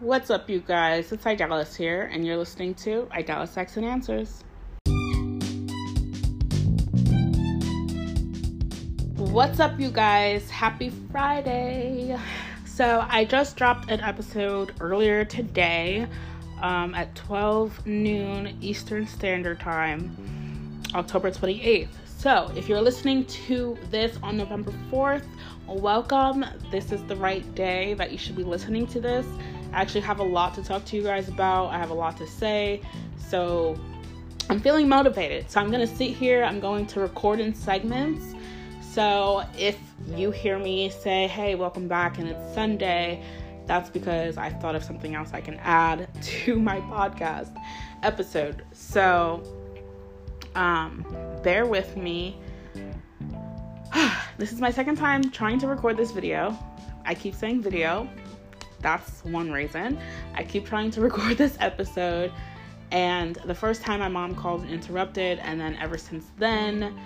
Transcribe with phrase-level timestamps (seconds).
[0.00, 1.10] What's up, you guys?
[1.10, 4.44] It's Idalis here, and you're listening to Idalis Asks and Answers.
[9.16, 10.48] What's up, you guys?
[10.50, 12.16] Happy Friday!
[12.64, 16.06] So, I just dropped an episode earlier today
[16.62, 21.88] um, at 12 noon Eastern Standard Time, October 28th.
[22.06, 25.26] So, if you're listening to this on November 4th,
[25.66, 26.44] welcome.
[26.70, 29.26] This is the right day that you should be listening to this.
[29.72, 32.26] Actually have a lot to talk to you guys about, I have a lot to
[32.26, 32.80] say.
[33.18, 33.78] So,
[34.50, 35.50] I'm feeling motivated.
[35.50, 38.34] So, I'm going to sit here, I'm going to record in segments.
[38.92, 39.78] So, if
[40.16, 43.22] you hear me say, hey, welcome back, and it's Sunday,
[43.66, 47.54] that's because I thought of something else I can add to my podcast
[48.02, 48.64] episode.
[48.72, 49.42] So,
[50.54, 51.04] um,
[51.42, 52.40] bear with me.
[54.38, 56.56] this is my second time trying to record this video.
[57.04, 58.08] I keep saying video.
[58.80, 59.98] That's one reason.
[60.34, 62.32] I keep trying to record this episode.
[62.90, 66.98] And the first time my mom called and interrupted, and then ever since then,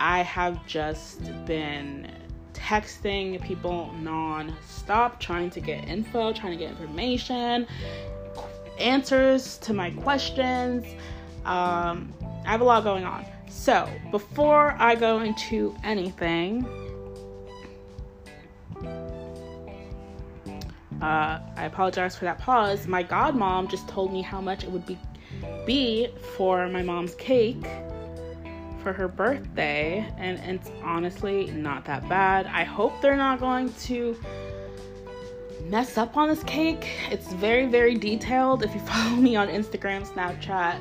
[0.00, 2.10] I have just been
[2.54, 7.66] texting people non-stop trying to get info trying to get information
[8.78, 10.86] answers to my questions
[11.46, 12.12] um,
[12.44, 13.24] I have a lot going on.
[13.48, 16.66] So, before I go into anything,
[21.02, 22.86] uh, I apologize for that pause.
[22.86, 24.98] My godmom just told me how much it would be
[25.66, 27.66] be for my mom's cake
[28.82, 32.46] for her birthday, and it's honestly not that bad.
[32.46, 34.16] I hope they're not going to
[35.64, 36.88] mess up on this cake.
[37.10, 38.62] It's very, very detailed.
[38.62, 40.78] If you follow me on Instagram, Snapchat,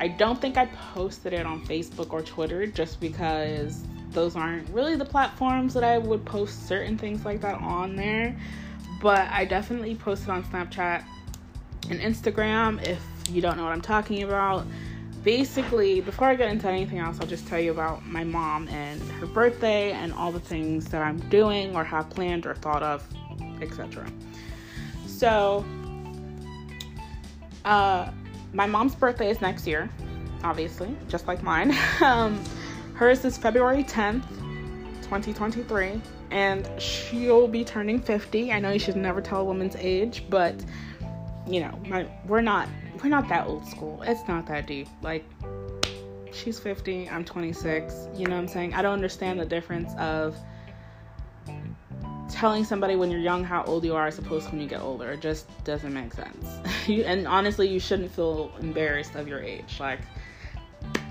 [0.00, 4.96] I don't think I posted it on Facebook or Twitter just because those aren't really
[4.96, 8.34] the platforms that I would post certain things like that on there.
[9.00, 11.04] But I definitely posted on Snapchat
[11.88, 14.66] and Instagram if you don't know what I'm talking about.
[15.22, 19.00] Basically, before I get into anything else, I'll just tell you about my mom and
[19.12, 23.06] her birthday and all the things that I'm doing or have planned or thought of,
[23.60, 24.06] etc.
[25.06, 25.64] So,
[27.64, 28.10] uh,
[28.52, 29.90] my mom's birthday is next year,
[30.42, 31.76] obviously, just like mine.
[32.00, 32.42] um,
[32.94, 34.26] hers is February 10th,
[35.02, 38.52] 2023, and she'll be turning 50.
[38.52, 40.54] I know you should never tell a woman's age, but
[41.46, 42.68] you know, my we're not
[43.02, 44.02] we're not that old school.
[44.02, 44.88] It's not that deep.
[45.02, 45.24] Like
[46.32, 48.08] she's 50, I'm 26.
[48.14, 48.74] You know what I'm saying?
[48.74, 50.36] I don't understand the difference of
[52.30, 54.80] telling somebody when you're young how old you are as opposed to when you get
[54.80, 55.12] older.
[55.12, 56.46] It just doesn't make sense.
[56.86, 59.78] you, and honestly, you shouldn't feel embarrassed of your age.
[59.80, 60.00] Like,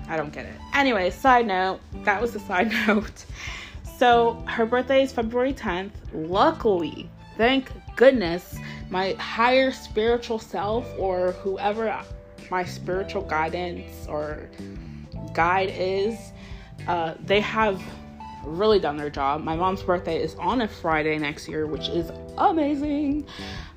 [0.08, 0.54] I don't get it.
[0.74, 3.24] Anyway, side note, that was the side note.
[4.00, 5.90] So, her birthday is February 10th.
[6.14, 8.56] Luckily, thank goodness,
[8.88, 12.02] my higher spiritual self or whoever
[12.50, 14.48] my spiritual guidance or
[15.34, 16.16] guide is,
[16.88, 17.82] uh, they have
[18.42, 19.44] really done their job.
[19.44, 23.26] My mom's birthday is on a Friday next year, which is amazing.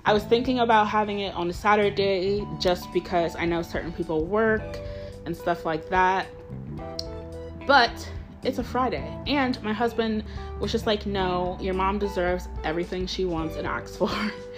[0.05, 4.23] I was thinking about having it on a Saturday just because I know certain people
[4.23, 4.79] work
[5.25, 6.27] and stuff like that.
[7.67, 7.91] But
[8.43, 9.17] it's a Friday.
[9.27, 10.23] And my husband
[10.59, 14.11] was just like, no, your mom deserves everything she wants and asks for.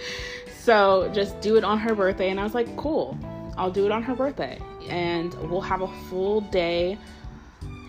[0.58, 2.30] so just do it on her birthday.
[2.30, 3.16] And I was like, cool,
[3.56, 4.58] I'll do it on her birthday.
[4.88, 6.98] And we'll have a full day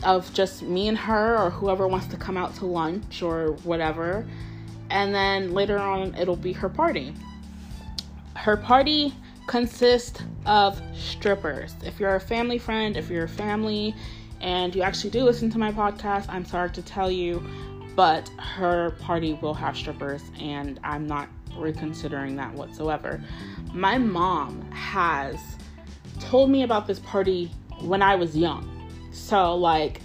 [0.03, 4.25] of just me and her or whoever wants to come out to lunch or whatever.
[4.89, 7.13] And then later on, it'll be her party.
[8.35, 9.13] Her party
[9.47, 11.75] consists of strippers.
[11.83, 13.95] If you're a family friend, if you're a family
[14.41, 17.43] and you actually do listen to my podcast, I'm sorry to tell you,
[17.95, 23.21] but her party will have strippers, and I'm not reconsidering that whatsoever.
[23.73, 25.39] My mom has
[26.19, 28.77] told me about this party when I was young
[29.17, 30.01] so, like,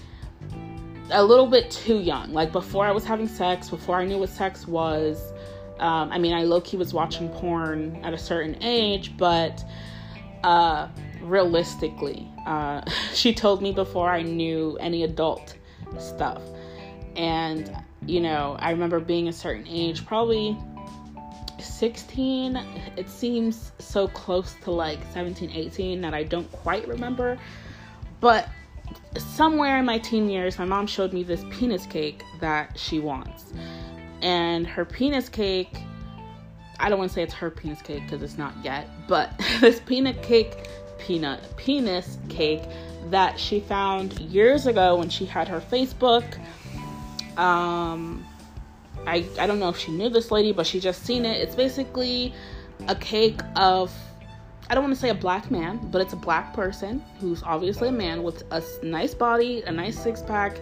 [1.10, 2.32] a little bit too young.
[2.32, 5.32] Like, before I was having sex, before I knew what sex was.
[5.78, 9.65] Um, I mean, I low key was watching porn at a certain age, but
[10.45, 10.89] uh,
[11.21, 12.83] realistically, uh,
[13.15, 15.56] she told me before I knew any adult
[15.98, 16.42] stuff.
[17.16, 17.74] And,
[18.06, 20.56] you know, I remember being a certain age, probably
[21.60, 22.56] 16.
[22.97, 27.39] It seems so close to like 17, 18 that I don't quite remember.
[28.21, 28.48] But
[29.18, 33.53] somewhere in my teen years, my mom showed me this penis cake that she wants.
[34.22, 35.77] And her penis cake,
[36.78, 39.80] I don't want to say it's her penis cake because it's not yet, but this
[39.80, 40.68] peanut cake,
[41.07, 42.63] peanut, penis cake
[43.10, 46.39] that she found years ago when she had her Facebook.
[47.37, 48.25] Um,
[49.07, 51.41] I, I don't know if she knew this lady, but she just seen it.
[51.41, 52.33] It's basically
[52.89, 53.93] a cake of
[54.71, 57.89] I don't want to say a black man, but it's a black person who's obviously
[57.89, 60.59] a man with a nice body, a nice six pack,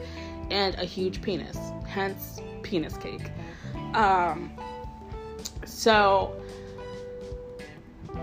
[0.50, 1.56] and a huge penis.
[1.86, 3.30] Hence, penis cake.
[3.94, 4.52] Um,
[5.64, 6.39] so,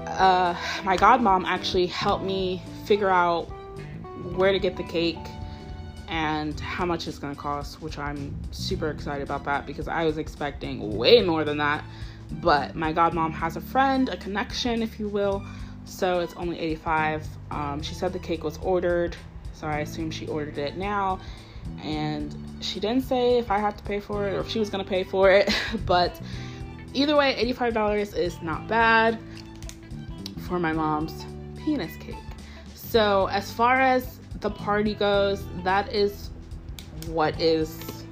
[0.07, 3.45] uh, my godmom actually helped me figure out
[4.35, 5.17] where to get the cake
[6.07, 10.05] and how much it's going to cost, which I'm super excited about that because I
[10.05, 11.83] was expecting way more than that.
[12.31, 15.45] But my godmom has a friend, a connection, if you will,
[15.85, 17.27] so it's only 85.
[17.51, 19.15] Um, she said the cake was ordered,
[19.53, 21.19] so I assume she ordered it now.
[21.83, 24.69] And she didn't say if I had to pay for it or if she was
[24.69, 25.53] gonna pay for it,
[25.85, 26.19] but
[26.93, 29.19] either way, $85 is not bad
[30.47, 31.25] for my mom's
[31.57, 32.15] penis cake.
[32.73, 36.29] So, as far as the party goes, that is
[37.07, 38.03] what is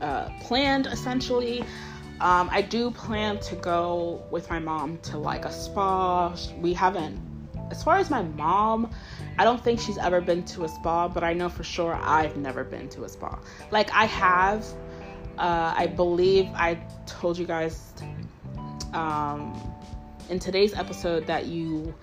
[0.00, 1.62] uh, planned essentially.
[2.20, 6.34] Um, I do plan to go with my mom to like a spa.
[6.58, 7.20] We haven't,
[7.70, 8.90] as far as my mom,
[9.38, 12.36] I don't think she's ever been to a spa, but I know for sure I've
[12.36, 13.38] never been to a spa.
[13.70, 14.64] Like I have,
[15.38, 17.92] uh, I believe I told you guys
[18.94, 19.52] um,
[20.30, 21.94] in today's episode that you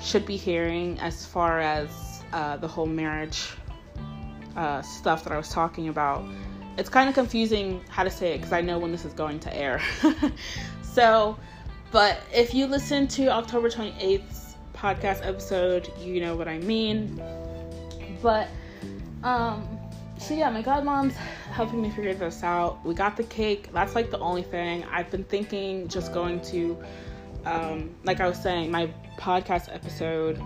[0.00, 3.48] should be hearing as far as uh, the whole marriage
[4.56, 6.24] uh, stuff that I was talking about
[6.76, 9.40] it's kind of confusing how to say it because I know when this is going
[9.40, 9.80] to air.
[10.82, 11.36] so,
[11.90, 17.22] but if you listen to October 28th's podcast episode, you know what I mean.
[18.22, 18.48] But,
[19.22, 19.75] um,
[20.18, 21.14] so yeah, my godmom's
[21.52, 22.84] helping me figure this out.
[22.84, 23.70] We got the cake.
[23.72, 24.84] That's like the only thing.
[24.84, 26.76] I've been thinking just going to,
[27.44, 30.40] um, like I was saying, my podcast episode,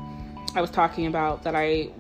[0.55, 1.91] I was talking about that I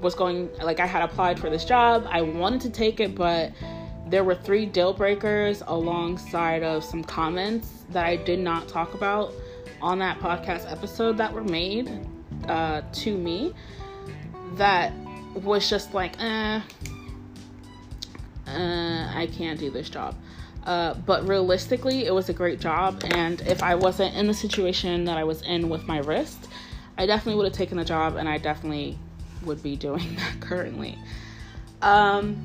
[0.00, 2.06] was going like I had applied for this job.
[2.08, 3.52] I wanted to take it, but
[4.06, 9.32] there were three deal breakers alongside of some comments that I did not talk about
[9.82, 11.90] on that podcast episode that were made
[12.48, 13.54] uh, to me
[14.54, 14.92] that
[15.42, 16.60] was just like, eh,
[18.46, 20.14] uh, I can't do this job.
[20.64, 23.02] Uh, but realistically, it was a great job.
[23.04, 26.48] And if I wasn't in the situation that I was in with my wrist,
[26.98, 28.98] I definitely would have taken the job and I definitely
[29.44, 30.98] would be doing that currently.
[31.80, 32.36] Um,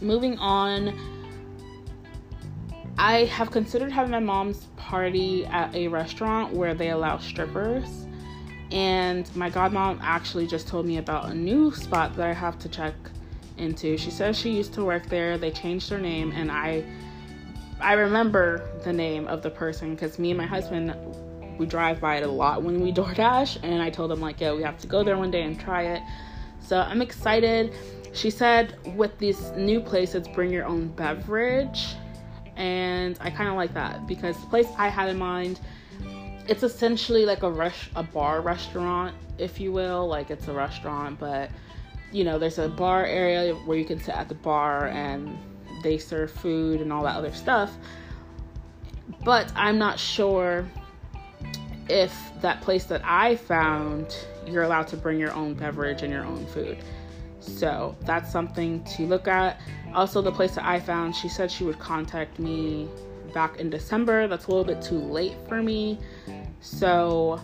[0.00, 0.96] moving on,
[2.98, 8.06] I have considered having my mom's party at a restaurant where they allow strippers.
[8.72, 12.68] And my godmom actually just told me about a new spot that I have to
[12.68, 12.94] check
[13.58, 13.98] into.
[13.98, 15.36] She says she used to work there.
[15.36, 16.84] They changed their name, and I
[17.80, 20.94] I remember the name of the person because me and my husband
[21.58, 24.54] we drive by it a lot when we DoorDash, and I told him like, yeah,
[24.54, 26.02] we have to go there one day and try it.
[26.60, 27.74] So I'm excited.
[28.14, 31.94] She said with this new place, it's bring your own beverage,
[32.56, 35.60] and I kind of like that because the place I had in mind,
[36.48, 40.06] it's essentially like a rush, a bar restaurant, if you will.
[40.06, 41.50] Like it's a restaurant, but
[42.10, 45.38] you know, there's a bar area where you can sit at the bar and
[45.82, 47.72] they serve food and all that other stuff.
[49.24, 50.66] But I'm not sure
[51.88, 54.16] if that place that I found,
[54.46, 56.78] you're allowed to bring your own beverage and your own food.
[57.40, 59.60] So that's something to look at.
[59.94, 62.88] Also, the place that I found, she said she would contact me
[63.32, 64.28] back in December.
[64.28, 65.98] That's a little bit too late for me.
[66.60, 67.40] So,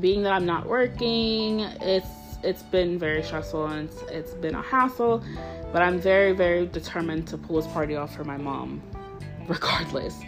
[0.00, 2.08] being that I'm not working, it's
[2.42, 5.24] it's been very stressful and it's, it's been a hassle.
[5.72, 8.82] But I'm very very determined to pull this party off for my mom,
[9.48, 10.20] regardless.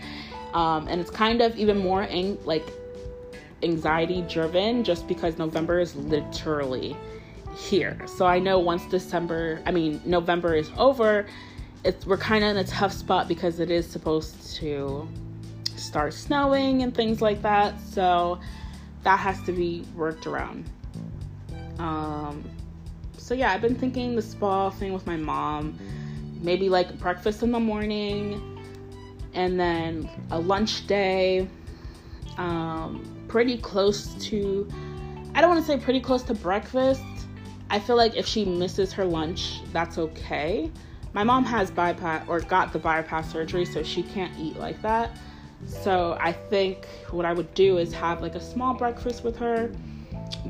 [0.55, 2.67] Um, and it's kind of even more ang- like
[3.63, 6.97] anxiety driven just because November is literally
[7.57, 7.99] here.
[8.07, 11.27] So I know once December, I mean November is over,
[11.87, 15.09] it's we're kind of in a tough spot because it is supposed to
[15.77, 17.81] start snowing and things like that.
[17.81, 18.41] So
[19.05, 20.69] that has to be worked around.
[21.79, 22.45] Um
[23.17, 25.79] so yeah, I've been thinking the spa thing with my mom,
[26.43, 28.61] maybe like breakfast in the morning
[29.35, 31.49] and then a lunch day.
[32.37, 34.69] Um pretty close to
[35.37, 37.03] I don't want to say pretty close to breakfast.
[37.71, 40.71] I feel like if she misses her lunch, that's okay.
[41.17, 45.17] My mom has bypass or got the bypass surgery, so she can't eat like that.
[45.67, 49.73] So I think what I would do is have like a small breakfast with her,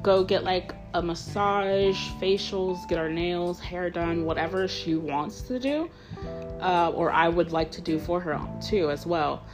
[0.03, 5.61] go get like a massage, facials, get our nails, hair done, whatever she wants to
[5.61, 5.89] do,
[6.61, 9.45] uh, or I would like to do for her too as well,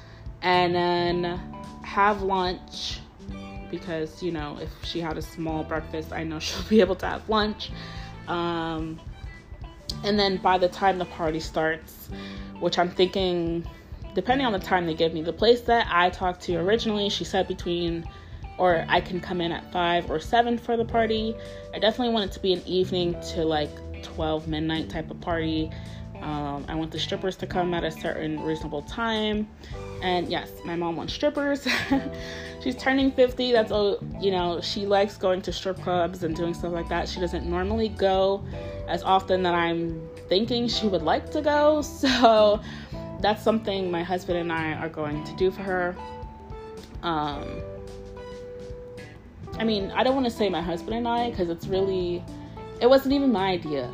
[0.40, 1.38] and then
[1.82, 3.00] have lunch
[3.70, 7.06] because you know if she had a small breakfast i know she'll be able to
[7.06, 7.70] have lunch
[8.28, 9.00] um,
[10.04, 12.08] and then by the time the party starts
[12.60, 13.66] which i'm thinking
[14.14, 15.22] depending on the time they give me.
[15.22, 18.04] The place that I talked to originally, she said between
[18.58, 21.34] or I can come in at 5 or 7 for the party.
[21.74, 23.70] I definitely want it to be an evening to like
[24.02, 25.70] 12 midnight type of party.
[26.20, 29.48] Um, I want the strippers to come at a certain reasonable time.
[30.02, 31.66] And yes, my mom wants strippers.
[32.62, 33.52] She's turning 50.
[33.52, 37.08] That's all, you know, she likes going to strip clubs and doing stuff like that.
[37.08, 38.44] She doesn't normally go
[38.88, 41.82] as often that I'm thinking she would like to go.
[42.02, 42.60] So
[43.20, 45.96] that's something my husband and I are going to do for her.
[47.02, 47.62] Um,
[49.58, 52.22] I mean, I don't want to say my husband and I because it's really,
[52.80, 53.88] it wasn't even my idea.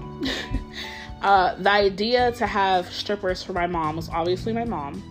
[1.23, 5.03] uh, the idea to have strippers for my mom was obviously my mom,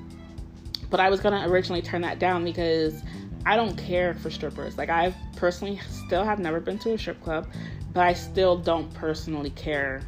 [0.89, 3.03] but I was gonna originally turn that down because
[3.45, 4.77] I don't care for strippers.
[4.77, 7.47] Like, I personally still have never been to a strip club,
[7.97, 10.03] but I still don't personally care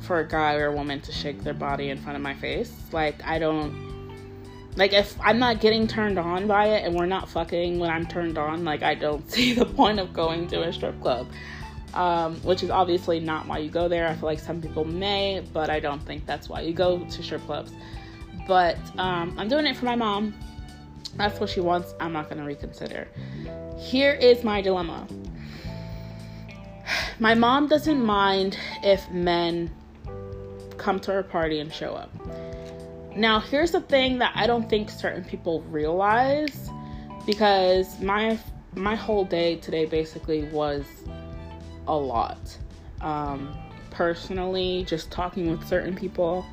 [0.00, 2.74] for a guy or a woman to shake their body in front of my face.
[2.90, 4.10] Like, I don't
[4.74, 8.06] like if I'm not getting turned on by it and we're not fucking when I'm
[8.06, 11.28] turned on, like I don't see the point of going to a strip club.
[11.94, 14.08] Um, which is obviously not why you go there.
[14.08, 17.22] I feel like some people may, but I don't think that's why you go to
[17.22, 17.70] strip clubs.
[18.48, 20.34] But um, I'm doing it for my mom.
[21.14, 21.94] That's what she wants.
[22.00, 23.06] I'm not going to reconsider.
[23.78, 25.06] Here is my dilemma.
[27.18, 29.70] My mom doesn't mind if men
[30.76, 32.10] come to her party and show up.
[33.16, 36.70] Now, here's the thing that I don't think certain people realize
[37.26, 38.38] because my
[38.74, 40.84] my whole day today basically was
[41.86, 42.56] a lot.
[43.00, 43.56] Um,
[43.90, 46.46] personally, just talking with certain people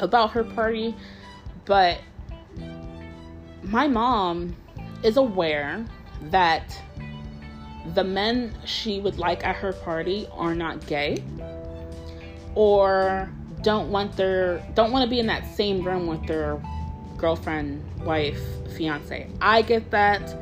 [0.00, 0.94] about her party,
[1.64, 1.98] but
[3.62, 4.54] my mom
[5.02, 5.84] is aware
[6.24, 6.78] that
[7.94, 11.22] the men she would like at her party are not gay
[12.54, 13.30] or
[13.62, 16.60] don't want their don't want to be in that same room with their
[17.16, 18.40] girlfriend, wife,
[18.76, 19.28] fiance.
[19.40, 20.34] I get that.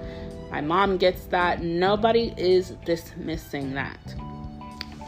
[0.50, 1.62] My mom gets that.
[1.62, 3.98] Nobody is dismissing that.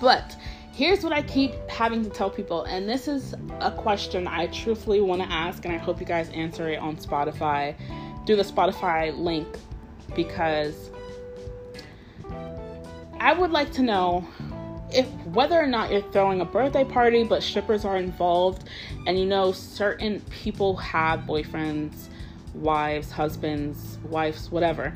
[0.00, 0.36] But
[0.72, 5.00] here's what I keep having to tell people, and this is a question I truthfully
[5.00, 7.76] want to ask, and I hope you guys answer it on Spotify
[8.26, 9.46] through the Spotify link
[10.16, 10.90] because
[13.20, 14.26] I would like to know
[14.92, 18.68] if whether or not you're throwing a birthday party but strippers are involved
[19.06, 22.08] and you know certain people have boyfriends
[22.54, 24.92] wives husbands wives whatever.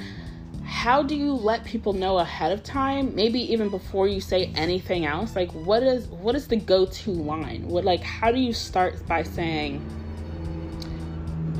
[0.65, 5.05] How do you let people know ahead of time maybe even before you say anything
[5.05, 5.37] else?
[5.37, 7.69] Like what is what is the go-to line?
[7.69, 9.85] What like how do you start by saying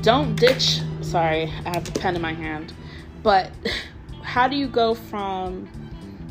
[0.01, 2.71] don't ditch sorry i have the pen in my hand
[3.23, 3.49] but
[4.21, 5.67] how do you go from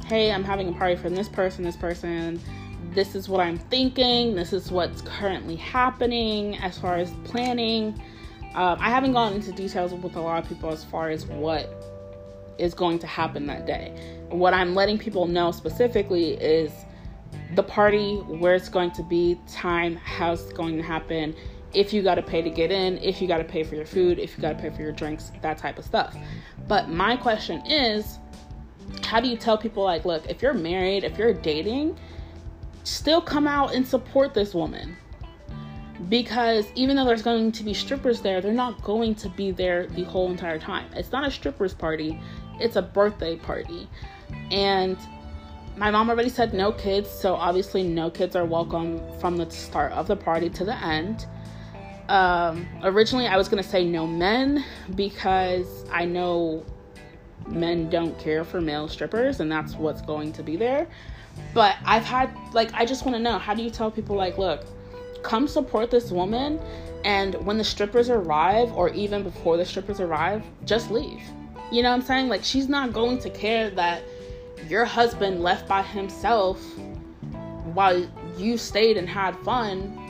[0.04, 2.40] hey, I'm having a party from this person, this person.
[2.90, 4.34] This is what I'm thinking.
[4.34, 8.00] This is what's currently happening as far as planning.
[8.54, 11.72] Um, I haven't gone into details with a lot of people as far as what
[12.58, 13.92] is going to happen that day.
[14.28, 16.70] What I'm letting people know specifically is
[17.54, 21.34] the party, where it's going to be, time, how it's going to happen,
[21.72, 23.86] if you got to pay to get in, if you got to pay for your
[23.86, 26.16] food, if you got to pay for your drinks, that type of stuff.
[26.68, 28.18] But my question is
[29.04, 31.96] how do you tell people like look if you're married if you're dating
[32.84, 34.96] still come out and support this woman.
[36.08, 39.86] Because even though there's going to be strippers there they're not going to be there
[39.86, 40.86] the whole entire time.
[40.94, 42.20] It's not a strippers party
[42.60, 43.88] it's a birthday party.
[44.50, 44.96] And
[45.76, 49.92] my mom already said no kids so obviously no kids are welcome from the start
[49.92, 51.26] of the party to the end.
[52.08, 54.62] Um, originally i was going to say no men
[54.94, 56.62] because i know
[57.48, 60.86] men don't care for male strippers and that's what's going to be there.
[61.52, 64.38] But I've had like I just want to know how do you tell people like
[64.38, 64.64] look,
[65.22, 66.60] come support this woman
[67.04, 71.20] and when the strippers arrive or even before the strippers arrive, just leave.
[71.70, 72.28] You know what I'm saying?
[72.28, 74.02] Like she's not going to care that
[74.68, 76.62] your husband left by himself
[77.74, 78.06] while
[78.38, 80.00] you stayed and had fun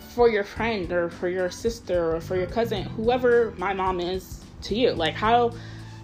[0.00, 4.42] for your friend or for your sister or for your cousin, whoever my mom is
[4.62, 4.92] to you.
[4.92, 5.52] Like how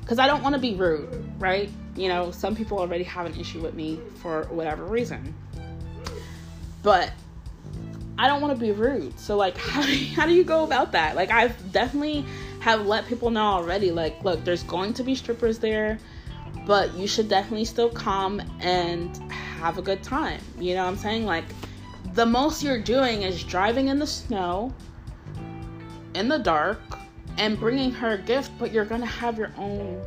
[0.05, 1.09] because I don't want to be rude,
[1.39, 1.71] right?
[1.97, 5.35] You know, some people already have an issue with me for whatever reason.
[6.83, 7.11] But
[8.19, 9.19] I don't want to be rude.
[9.19, 11.17] So like how do you, how do you go about that?
[11.17, 12.25] Like I've definitely
[12.61, 15.99] have let people know already like look, there's going to be strippers there,
[16.67, 20.41] but you should definitely still come and have a good time.
[20.59, 21.25] You know what I'm saying?
[21.25, 21.45] Like
[22.13, 24.75] the most you're doing is driving in the snow
[26.15, 26.79] in the dark
[27.39, 30.03] and bringing her a gift, but you're going to have your own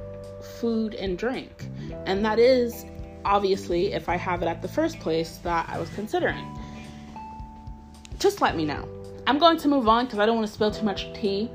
[0.60, 1.68] food and drink.
[2.06, 2.86] And that is
[3.26, 6.58] obviously, if I have it at the first place, that I was considering.
[8.20, 8.88] Just let me know.
[9.28, 11.52] I'm going to move on because I don't want to spill too much tea.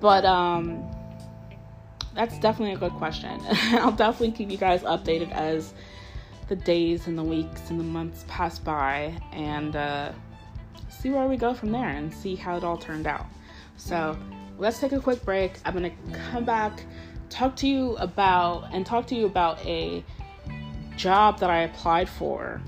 [0.00, 0.84] But um,
[2.14, 3.40] that's definitely a good question.
[3.72, 5.74] I'll definitely keep you guys updated as
[6.48, 10.12] the days and the weeks and the months pass by and uh,
[10.88, 13.26] see where we go from there and see how it all turned out.
[13.76, 14.16] So
[14.58, 15.58] let's take a quick break.
[15.64, 15.92] I'm gonna
[16.30, 16.84] come back,
[17.30, 20.04] talk to you about, and talk to you about a
[20.96, 22.60] job that I applied for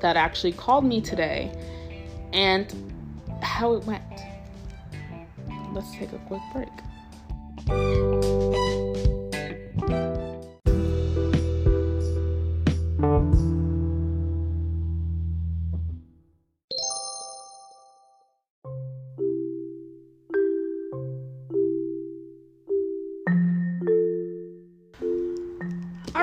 [0.00, 1.52] that actually called me today
[2.32, 2.74] and
[3.42, 4.02] how it went.
[5.72, 6.68] Let's take a quick break.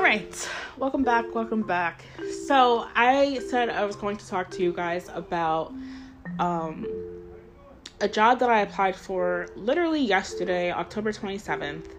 [0.09, 0.49] Right,
[0.79, 2.03] welcome back, welcome back.
[2.47, 5.71] So, I said I was going to talk to you guys about
[6.39, 6.87] um,
[8.01, 11.89] a job that I applied for literally yesterday, October 27th,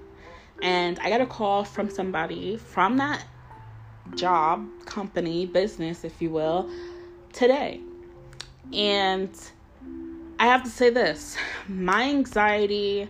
[0.60, 3.24] and I got a call from somebody from that
[4.16, 6.68] job, company, business, if you will,
[7.32, 7.80] today.
[8.72, 9.30] And
[10.40, 11.36] I have to say this
[11.68, 13.08] my anxiety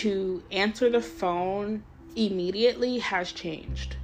[0.00, 1.82] to answer the phone
[2.14, 3.96] immediately has changed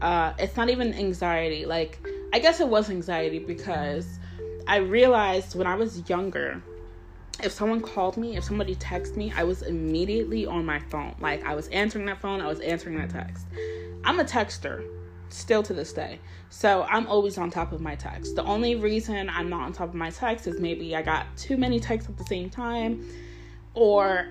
[0.00, 1.64] uh, it's not even anxiety.
[1.66, 2.00] Like,
[2.32, 4.18] I guess it was anxiety because
[4.66, 6.62] I realized when I was younger,
[7.42, 11.14] if someone called me, if somebody texted me, I was immediately on my phone.
[11.20, 13.46] Like, I was answering that phone, I was answering that text.
[14.04, 14.84] I'm a texter
[15.30, 16.20] still to this day.
[16.48, 18.36] So I'm always on top of my text.
[18.36, 21.56] The only reason I'm not on top of my text is maybe I got too
[21.56, 23.04] many texts at the same time
[23.74, 24.28] or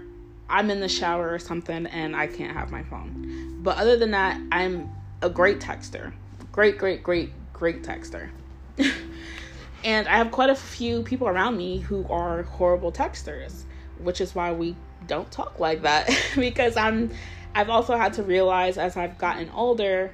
[0.50, 3.60] I'm in the shower or something and I can't have my phone.
[3.62, 4.90] But other than that, I'm
[5.22, 6.14] a great texter.
[6.52, 8.30] Great, great, great, great texter.
[9.84, 13.64] and I have quite a few people around me who are horrible texters,
[14.00, 14.76] which is why we
[15.08, 17.12] don't talk like that because I'm
[17.56, 20.12] I've also had to realize as I've gotten older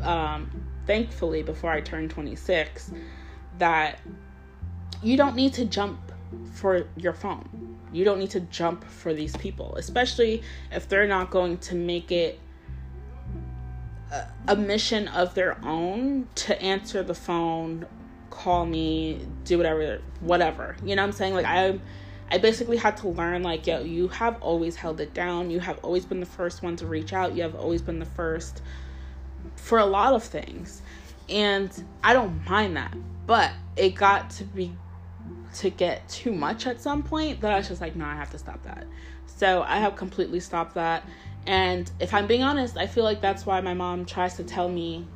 [0.00, 0.50] um
[0.86, 2.90] thankfully before I turned 26
[3.58, 4.00] that
[5.02, 6.12] you don't need to jump
[6.52, 7.78] for your phone.
[7.92, 12.12] You don't need to jump for these people, especially if they're not going to make
[12.12, 12.40] it
[14.48, 17.86] a mission of their own to answer the phone,
[18.30, 20.76] call me, do whatever, whatever.
[20.84, 21.34] You know what I'm saying?
[21.34, 21.78] Like I
[22.32, 25.50] I basically had to learn like, yo, you have always held it down.
[25.50, 27.34] You have always been the first one to reach out.
[27.34, 28.62] You have always been the first
[29.56, 30.82] for a lot of things.
[31.28, 31.70] And
[32.04, 32.94] I don't mind that.
[33.26, 34.72] But it got to be
[35.56, 38.30] to get too much at some point that I was just like, no, I have
[38.30, 38.86] to stop that.
[39.26, 41.04] So I have completely stopped that.
[41.46, 44.68] And if I'm being honest, I feel like that's why my mom tries to tell
[44.68, 45.06] me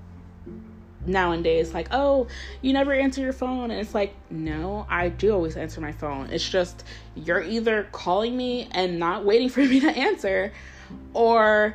[1.06, 2.28] nowadays, like, oh,
[2.62, 3.70] you never answer your phone.
[3.70, 6.30] And it's like, no, I do always answer my phone.
[6.30, 6.84] It's just
[7.14, 10.52] you're either calling me and not waiting for me to answer,
[11.12, 11.74] or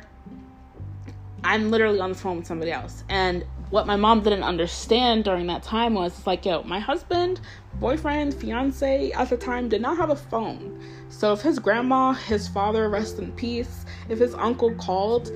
[1.44, 3.04] I'm literally on the phone with somebody else.
[3.08, 7.40] And what my mom didn't understand during that time was it's like, yo, my husband,
[7.74, 10.82] boyfriend, fiance at the time did not have a phone.
[11.10, 15.30] So if his grandma, his father, rest in peace, if his uncle called,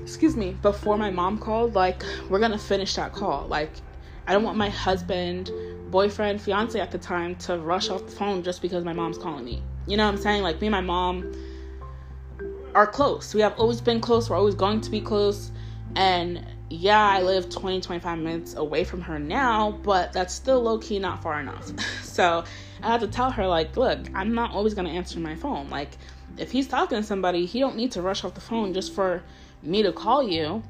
[0.00, 3.46] excuse me, before my mom called, like, we're gonna finish that call.
[3.48, 3.72] Like,
[4.26, 5.50] I don't want my husband,
[5.90, 9.44] boyfriend, fiance at the time to rush off the phone just because my mom's calling
[9.44, 9.62] me.
[9.86, 10.42] You know what I'm saying?
[10.42, 11.32] Like, me and my mom
[12.74, 13.34] are close.
[13.34, 14.28] We have always been close.
[14.28, 15.52] We're always going to be close.
[15.96, 20.78] And yeah, I live 20, 25 minutes away from her now, but that's still low
[20.78, 21.72] key not far enough.
[22.02, 22.44] so
[22.82, 25.70] I had to tell her, like, look, I'm not always gonna answer my phone.
[25.70, 25.90] Like,
[26.36, 29.22] if he's talking to somebody, he don't need to rush off the phone just for
[29.62, 30.62] me to call you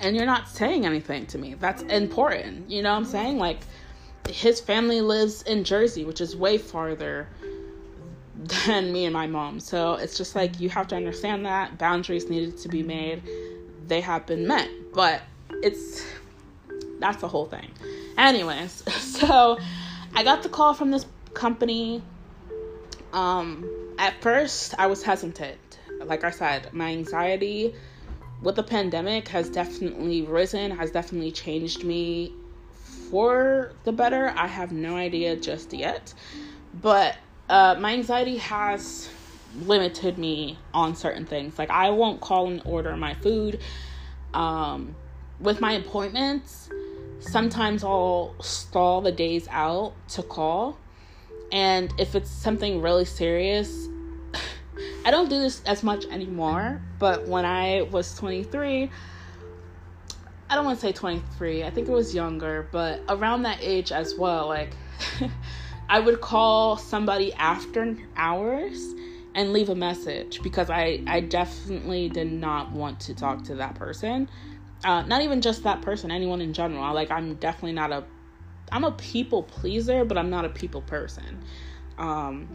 [0.00, 1.54] and you're not saying anything to me.
[1.54, 2.70] That's important.
[2.70, 3.38] You know what I'm saying?
[3.38, 3.60] Like
[4.28, 7.28] his family lives in Jersey, which is way farther
[8.66, 9.60] than me and my mom.
[9.60, 13.22] So it's just like you have to understand that boundaries needed to be made.
[13.86, 14.68] They have been met.
[14.92, 15.22] But
[15.62, 16.04] it's
[16.98, 17.70] that's the whole thing.
[18.18, 19.58] Anyways, so
[20.14, 22.02] I got the call from this company
[23.12, 23.68] um
[23.98, 25.78] at first I was hesitant.
[26.04, 27.74] Like I said, my anxiety
[28.42, 32.32] with the pandemic has definitely risen, has definitely changed me
[33.10, 34.32] for the better.
[34.36, 36.12] I have no idea just yet.
[36.82, 37.16] But
[37.48, 39.08] uh, my anxiety has
[39.60, 41.58] limited me on certain things.
[41.58, 43.60] Like I won't call and order my food.
[44.34, 44.94] Um,
[45.40, 46.68] with my appointments,
[47.20, 50.78] sometimes I'll stall the days out to call
[51.52, 53.88] and if it's something really serious,
[55.04, 58.90] I don't do this as much anymore, but when I was 23,
[60.48, 63.92] I don't want to say 23, I think it was younger, but around that age
[63.92, 64.74] as well, like
[65.88, 68.94] I would call somebody after hours
[69.34, 73.74] and leave a message because I, I definitely did not want to talk to that
[73.74, 74.28] person.
[74.84, 76.94] Uh, not even just that person, anyone in general.
[76.94, 78.04] Like I'm definitely not a
[78.72, 81.42] I'm a people pleaser, but I'm not a people person.
[81.98, 82.48] Um,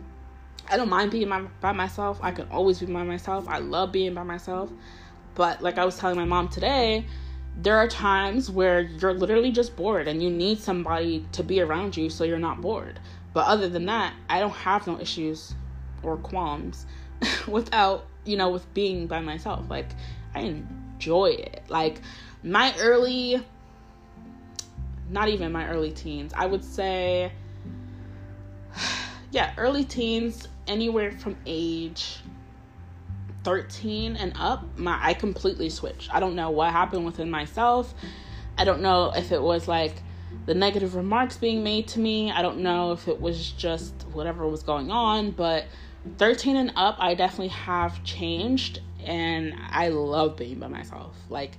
[0.69, 2.19] I don't mind being my, by myself.
[2.21, 3.47] I can always be by myself.
[3.47, 4.69] I love being by myself.
[5.35, 7.05] But like I was telling my mom today,
[7.57, 11.97] there are times where you're literally just bored and you need somebody to be around
[11.97, 12.99] you so you're not bored.
[13.33, 15.53] But other than that, I don't have no issues
[16.03, 16.85] or qualms
[17.47, 19.69] without, you know, with being by myself.
[19.69, 19.89] Like
[20.35, 21.63] I enjoy it.
[21.69, 22.01] Like
[22.43, 23.43] my early
[25.11, 26.33] not even my early teens.
[26.35, 27.31] I would say
[29.31, 32.19] yeah, early teens anywhere from age
[33.43, 36.13] 13 and up, my I completely switched.
[36.13, 37.93] I don't know what happened within myself.
[38.57, 40.01] I don't know if it was like
[40.45, 42.31] the negative remarks being made to me.
[42.31, 45.65] I don't know if it was just whatever was going on, but
[46.17, 51.15] 13 and up, I definitely have changed and I love being by myself.
[51.29, 51.57] Like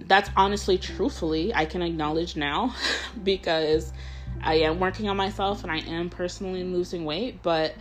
[0.00, 2.74] that's honestly truthfully I can acknowledge now
[3.22, 3.92] because
[4.42, 7.74] I am working on myself and I am personally losing weight, but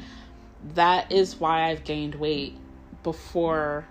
[0.74, 2.58] that is why I've gained weight
[3.04, 3.86] before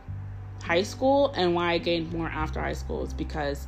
[0.63, 3.67] high school and why I gained more after high school is because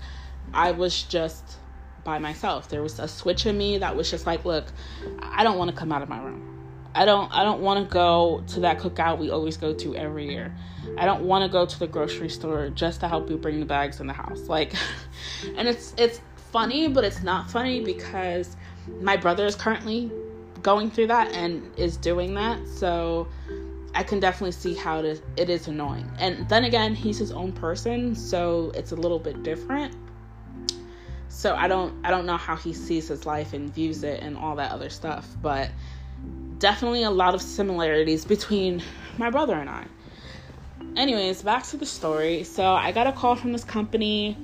[0.53, 1.59] I was just
[2.05, 2.69] by myself.
[2.69, 4.73] There was a switch in me that was just like, look,
[5.21, 6.57] I don't want to come out of my room.
[6.95, 10.31] I don't I don't want to go to that cookout we always go to every
[10.31, 10.55] year.
[10.99, 13.67] I don't want to go to the grocery store just to help you bring the
[13.67, 14.49] bags in the house.
[14.49, 14.75] Like
[15.57, 16.21] and it's it's
[16.53, 18.57] funny, but it's not funny because
[19.01, 20.11] my brother is currently
[20.63, 22.67] going through that and is doing that.
[22.67, 23.29] So
[23.95, 26.11] I can definitely see how it is, it is annoying.
[26.19, 29.95] And then again, he's his own person, so it's a little bit different.
[31.29, 34.37] So I don't I don't know how he sees his life and views it and
[34.37, 35.71] all that other stuff, but
[36.59, 38.83] definitely a lot of similarities between
[39.19, 39.87] my brother and I.
[40.97, 42.43] Anyways, back to the story.
[42.45, 44.37] So I got a call from this company.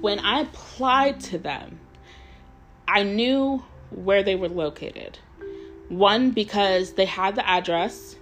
[0.00, 1.78] When I applied to them,
[2.88, 5.18] I knew where they were located.
[5.88, 8.16] One, because they had the address,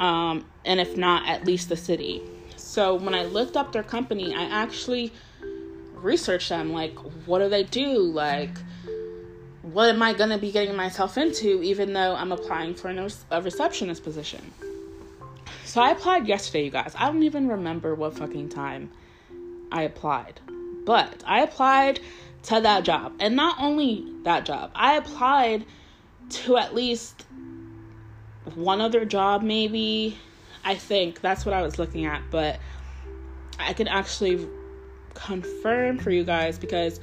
[0.00, 2.22] um, and if not, at least the city.
[2.56, 5.12] So when I looked up their company, I actually
[5.94, 6.72] researched them.
[6.72, 7.98] Like, what do they do?
[7.98, 8.56] Like,
[9.62, 12.90] what am I going to be getting myself into, even though I'm applying for
[13.30, 14.52] a receptionist position?
[15.74, 16.94] So I applied yesterday, you guys.
[16.96, 18.92] I don't even remember what fucking time
[19.72, 20.38] I applied.
[20.86, 21.98] But I applied
[22.44, 23.14] to that job.
[23.18, 25.64] And not only that job, I applied
[26.30, 27.26] to at least
[28.54, 30.16] one other job, maybe.
[30.64, 32.22] I think that's what I was looking at.
[32.30, 32.60] But
[33.58, 34.46] I can actually
[35.14, 37.00] confirm for you guys because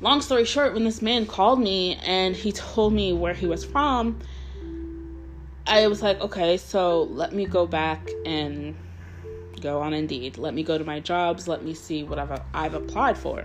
[0.00, 3.64] long story short, when this man called me and he told me where he was
[3.64, 4.20] from,
[5.68, 8.74] I was like, okay, so let me go back and
[9.60, 10.38] go on Indeed.
[10.38, 11.46] Let me go to my jobs.
[11.46, 13.44] Let me see what I've, I've applied for.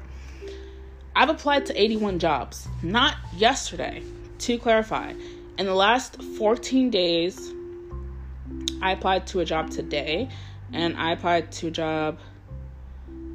[1.17, 4.01] I've applied to 81 jobs, not yesterday,
[4.39, 5.13] to clarify.
[5.57, 7.53] In the last 14 days,
[8.81, 10.29] I applied to a job today,
[10.71, 12.19] and I applied to a job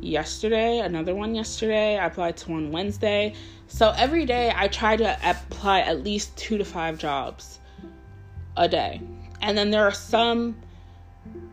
[0.01, 1.99] yesterday, another one yesterday.
[1.99, 3.35] I applied to one Wednesday.
[3.67, 7.59] So every day I try to apply at least two to five jobs
[8.59, 9.01] a day.
[9.41, 10.57] And then there are some,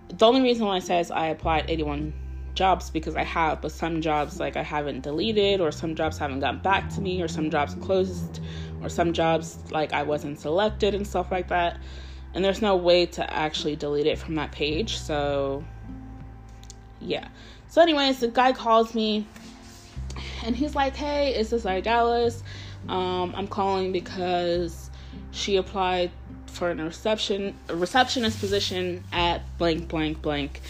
[0.10, 2.14] the only reason why I says I applied 81
[2.56, 6.40] jobs because I have, but some jobs like I haven't deleted, or some jobs haven't
[6.40, 8.40] gotten back to me, or some jobs closed,
[8.82, 11.80] or some jobs like I wasn't selected and stuff like that.
[12.34, 14.98] And there's no way to actually delete it from that page.
[14.98, 15.64] So,
[17.00, 17.28] yeah.
[17.68, 19.26] So, anyways, the guy calls me
[20.44, 22.44] and he's like, Hey, is this Dallas?
[22.88, 24.90] Um, I'm calling because
[25.32, 26.12] she applied
[26.56, 30.62] for a reception a receptionist position at blank blank blank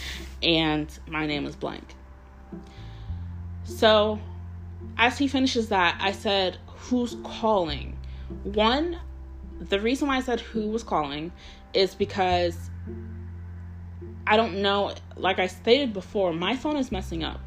[0.42, 1.94] and my name is blank.
[3.64, 4.20] So
[4.98, 7.98] as he finishes that, I said, Who's calling?
[8.44, 8.98] One,
[9.60, 11.32] the reason why I said who was calling
[11.72, 12.70] is because
[14.26, 17.40] I don't know, like I stated before, my phone is messing up.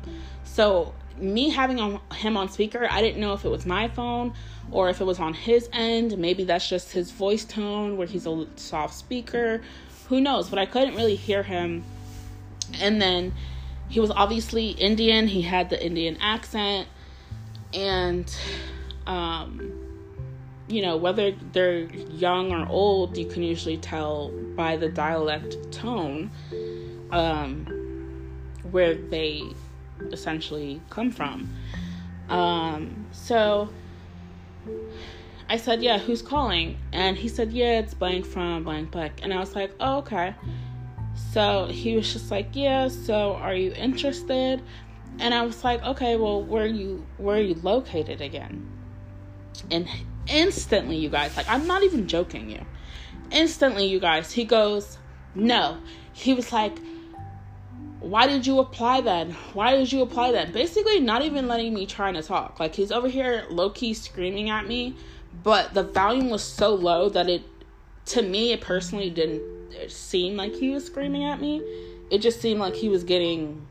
[0.43, 4.33] So, me having on, him on speaker, I didn't know if it was my phone
[4.71, 6.17] or if it was on his end.
[6.17, 9.61] Maybe that's just his voice tone where he's a soft speaker.
[10.07, 10.49] Who knows?
[10.49, 11.83] But I couldn't really hear him.
[12.79, 13.33] And then
[13.89, 16.87] he was obviously Indian, he had the Indian accent.
[17.73, 18.33] And,
[19.05, 19.73] um,
[20.67, 26.31] you know, whether they're young or old, you can usually tell by the dialect tone
[27.11, 27.65] um,
[28.71, 29.43] where they
[30.11, 31.49] essentially come from.
[32.29, 33.69] Um, so
[35.49, 36.77] I said, Yeah, who's calling?
[36.93, 39.13] And he said, Yeah, it's blank from blank blank.
[39.23, 40.35] And I was like, Oh, okay.
[41.33, 44.61] So he was just like, Yeah, so are you interested?
[45.17, 48.71] And I was like, Okay, well, where are you where are you located again?
[49.71, 49.89] And
[50.27, 52.63] instantly, you guys, like I'm not even joking you.
[53.31, 54.99] Instantly, you guys, he goes,
[55.33, 55.79] No.
[56.13, 56.77] He was like,
[58.01, 59.31] why did you apply then?
[59.53, 60.51] Why did you apply then?
[60.51, 62.59] Basically, not even letting me try to talk.
[62.59, 64.95] Like, he's over here low key screaming at me,
[65.43, 67.43] but the volume was so low that it,
[68.07, 69.41] to me, it personally didn't
[69.89, 71.61] seem like he was screaming at me.
[72.09, 73.67] It just seemed like he was getting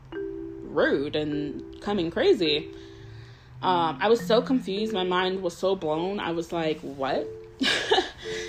[0.63, 2.69] rude and coming crazy.
[3.61, 4.93] Um, I was so confused.
[4.93, 6.19] My mind was so blown.
[6.19, 7.27] I was like, what?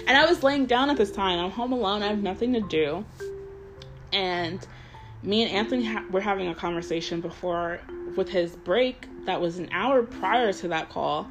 [0.06, 1.38] and I was laying down at this time.
[1.38, 2.02] I'm home alone.
[2.02, 3.04] I have nothing to do.
[4.12, 4.64] And
[5.22, 7.80] me and Anthony ha- were having a conversation before
[8.16, 11.28] with his break that was an hour prior to that call.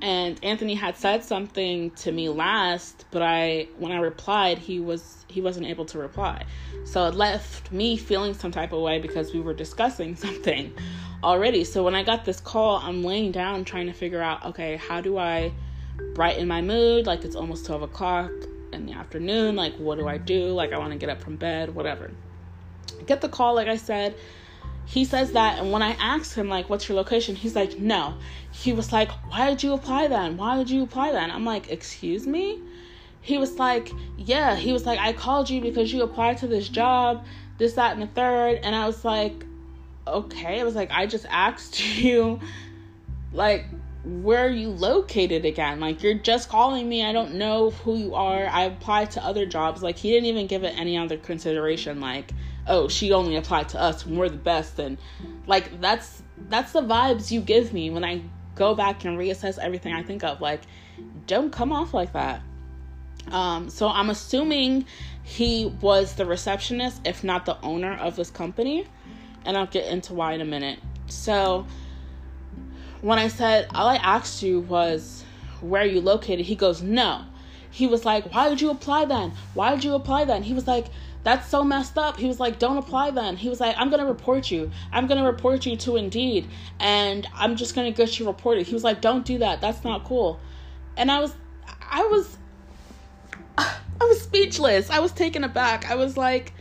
[0.00, 5.24] And Anthony had said something to me last, but I when I replied, he was
[5.28, 6.44] he wasn't able to reply.
[6.84, 10.72] So it left me feeling some type of way because we were discussing something
[11.22, 11.64] already.
[11.64, 15.00] So when I got this call, I'm laying down trying to figure out, okay, how
[15.00, 15.52] do I
[16.14, 17.06] brighten my mood?
[17.06, 18.30] Like it's almost 12 o'clock
[18.72, 19.56] in the afternoon.
[19.56, 20.48] Like, what do I do?
[20.52, 22.10] Like, I want to get up from bed, whatever
[23.06, 24.14] get the call, like I said.
[24.88, 27.36] He says that, and when I asked him, like, what's your location?
[27.36, 28.14] He's like, no.
[28.52, 30.38] He was like, why did you apply then?
[30.38, 31.30] Why did you apply then?
[31.30, 32.58] I'm like, excuse me?
[33.20, 34.56] He was like, yeah.
[34.56, 37.26] He was like, I called you because you applied to this job,
[37.58, 38.60] this, that, and the third.
[38.62, 39.44] And I was like,
[40.06, 40.58] okay.
[40.58, 42.40] I was like, I just asked you,
[43.34, 43.66] like,
[44.04, 45.80] where are you located again?
[45.80, 47.04] Like, you're just calling me.
[47.04, 48.46] I don't know who you are.
[48.46, 49.82] I applied to other jobs.
[49.82, 52.00] Like, he didn't even give it any other consideration.
[52.00, 52.32] Like,
[52.68, 54.78] oh, she only applied to us and we're the best.
[54.78, 54.98] And
[55.46, 58.22] like, that's that's the vibes you give me when I
[58.54, 60.40] go back and reassess everything I think of.
[60.40, 60.60] Like,
[61.26, 62.42] don't come off like that.
[63.30, 64.86] Um, so I'm assuming
[65.22, 68.86] he was the receptionist, if not the owner of this company.
[69.44, 70.78] And I'll get into why in a minute.
[71.06, 71.66] So
[73.00, 75.24] when I said, all I asked you was,
[75.60, 76.46] where are you located?
[76.46, 77.24] He goes, no.
[77.70, 79.32] He was like, why did you apply then?
[79.54, 80.42] Why did you apply then?
[80.42, 80.86] He was like,
[81.28, 82.16] that's so messed up.
[82.16, 83.36] He was like, don't apply then.
[83.36, 84.70] He was like, I'm going to report you.
[84.90, 86.48] I'm going to report you to Indeed.
[86.80, 88.66] And I'm just going to get you reported.
[88.66, 89.60] He was like, don't do that.
[89.60, 90.40] That's not cool.
[90.96, 91.34] And I was,
[91.82, 92.38] I was,
[93.58, 94.88] I was speechless.
[94.88, 95.90] I was taken aback.
[95.90, 96.54] I was like,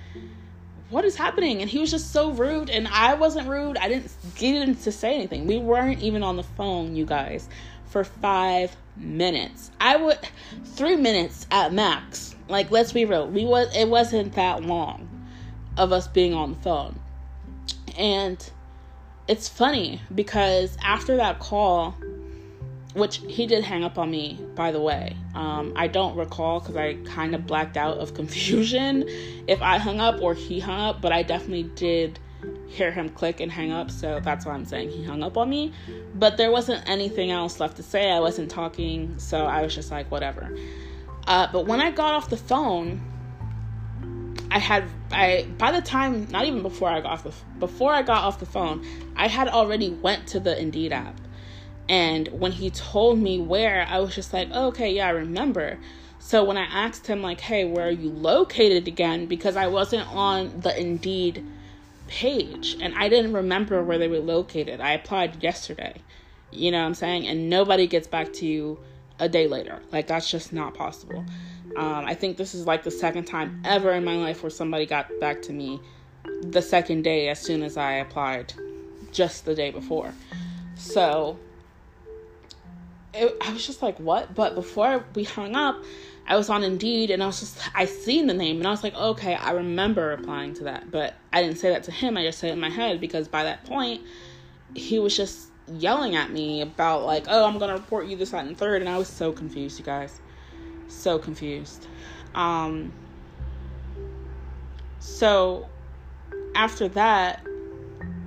[0.89, 1.61] what is happening?
[1.61, 2.69] And he was just so rude.
[2.69, 3.77] And I wasn't rude.
[3.77, 5.47] I didn't get him to say anything.
[5.47, 7.47] We weren't even on the phone, you guys,
[7.85, 9.71] for five minutes.
[9.79, 10.19] I would,
[10.65, 12.35] three minutes at max.
[12.47, 13.27] Like, let's be real.
[13.27, 15.07] We was it wasn't that long
[15.77, 16.99] of us being on the phone.
[17.97, 18.51] And
[19.27, 21.95] it's funny because after that call,
[22.93, 25.15] which he did hang up on me, by the way.
[25.35, 29.05] Um, I don't recall because I kind of blacked out of confusion
[29.47, 32.19] if I hung up or he hung up, but I definitely did
[32.67, 35.49] hear him click and hang up, so that's why I'm saying he hung up on
[35.49, 35.73] me.
[36.15, 38.11] But there wasn't anything else left to say.
[38.11, 40.55] I wasn't talking, so I was just like, whatever.
[41.27, 43.01] Uh, but when I got off the phone,
[44.49, 48.01] I had I by the time not even before I got off the before I
[48.01, 48.85] got off the phone,
[49.15, 51.19] I had already went to the Indeed app.
[51.89, 55.79] And when he told me where, I was just like, oh, "Okay, yeah, I remember."
[56.19, 60.07] So when I asked him like, "Hey, where are you located again?" because I wasn't
[60.13, 61.45] on the Indeed
[62.07, 64.79] page and I didn't remember where they were located.
[64.79, 66.01] I applied yesterday.
[66.51, 67.27] You know what I'm saying?
[67.27, 68.79] And nobody gets back to you
[69.19, 69.81] a day later.
[69.91, 71.25] Like that's just not possible.
[71.75, 74.85] Um, I think this is like the second time ever in my life where somebody
[74.85, 75.79] got back to me
[76.41, 78.53] the second day as soon as I applied,
[79.11, 80.13] just the day before.
[80.75, 81.37] So
[83.13, 84.33] it, I was just like, what?
[84.35, 85.83] But before we hung up,
[86.27, 88.83] I was on Indeed and I was just, I seen the name and I was
[88.83, 90.91] like, okay, I remember applying to that.
[90.91, 92.17] But I didn't say that to him.
[92.17, 94.01] I just said it in my head because by that point,
[94.75, 98.45] he was just yelling at me about like, oh, I'm gonna report you this, that,
[98.45, 100.19] and third, and I was so confused, you guys,
[100.87, 101.87] so confused.
[102.35, 102.93] Um,
[104.99, 105.67] so
[106.55, 107.45] after that,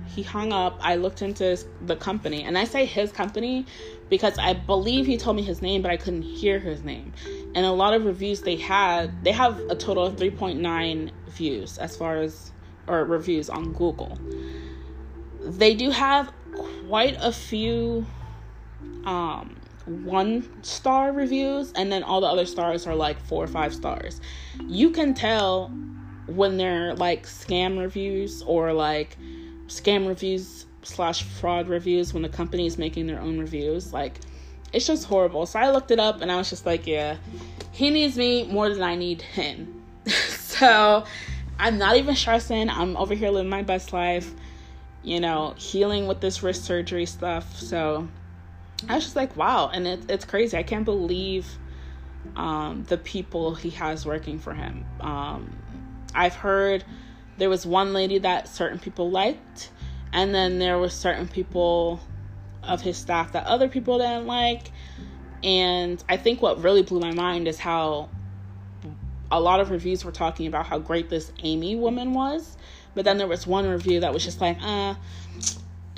[0.07, 0.77] he hung up.
[0.81, 3.65] I looked into his, the company, and I say his company
[4.09, 7.13] because I believe he told me his name, but I couldn't hear his name.
[7.55, 11.95] And a lot of reviews they had, they have a total of 3.9 views as
[11.95, 12.51] far as
[12.87, 14.17] or reviews on Google.
[15.39, 16.31] They do have
[16.91, 18.05] quite a few
[19.05, 23.73] um one star reviews and then all the other stars are like four or five
[23.73, 24.21] stars
[24.67, 25.69] you can tell
[26.27, 29.17] when they're like scam reviews or like
[29.67, 34.19] scam reviews slash fraud reviews when the company is making their own reviews like
[34.73, 35.45] it's just horrible.
[35.45, 37.17] So I looked it up and I was just like, yeah,
[37.71, 39.83] he needs me more than I need him.
[40.07, 41.03] so
[41.59, 42.69] I'm not even stressing.
[42.69, 44.31] I'm over here living my best life,
[45.03, 47.55] you know, healing with this wrist surgery stuff.
[47.57, 48.07] So
[48.87, 49.69] I was just like, wow.
[49.69, 50.57] And it, it's crazy.
[50.57, 51.47] I can't believe
[52.35, 54.85] um, the people he has working for him.
[54.99, 55.55] Um,
[56.13, 56.83] I've heard
[57.37, 59.71] there was one lady that certain people liked,
[60.13, 61.99] and then there was certain people
[62.63, 64.71] of his staff that other people didn't like.
[65.43, 68.09] And I think what really blew my mind is how
[69.31, 72.57] a lot of reviews were talking about how great this Amy woman was.
[72.93, 74.95] But then there was one review that was just like, uh,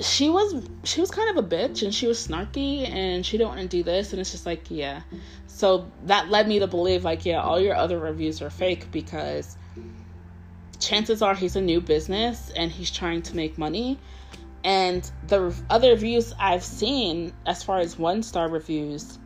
[0.00, 3.50] she was she was kind of a bitch and she was snarky and she didn't
[3.50, 4.12] want to do this.
[4.12, 5.02] And it's just like yeah.
[5.46, 9.56] So that led me to believe like yeah all your other reviews are fake because
[10.80, 13.98] chances are he's a new business and he's trying to make money.
[14.64, 19.18] And the other reviews i've seen as far as one star reviews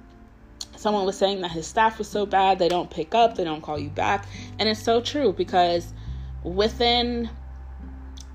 [0.76, 3.62] someone was saying that his staff was so bad they don't pick up they don't
[3.62, 4.26] call you back.
[4.58, 5.94] And it's so true because
[6.42, 7.30] within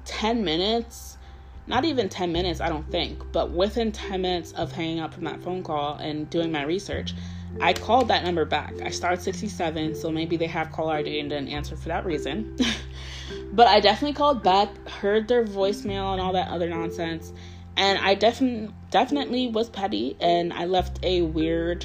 [0.06, 1.18] 10 minutes
[1.66, 5.24] not even 10 minutes, I don't think, but within 10 minutes of hanging up from
[5.24, 7.14] that phone call and doing my research,
[7.62, 8.74] I called that number back.
[8.82, 12.58] I started 67, so maybe they have caller ID and didn't answer for that reason.
[13.54, 17.32] but I definitely called back, heard their voicemail and all that other nonsense,
[17.78, 21.84] and I definitely definitely was petty and I left a weird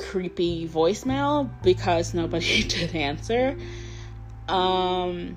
[0.00, 3.56] creepy voicemail because nobody did answer.
[4.48, 5.36] Um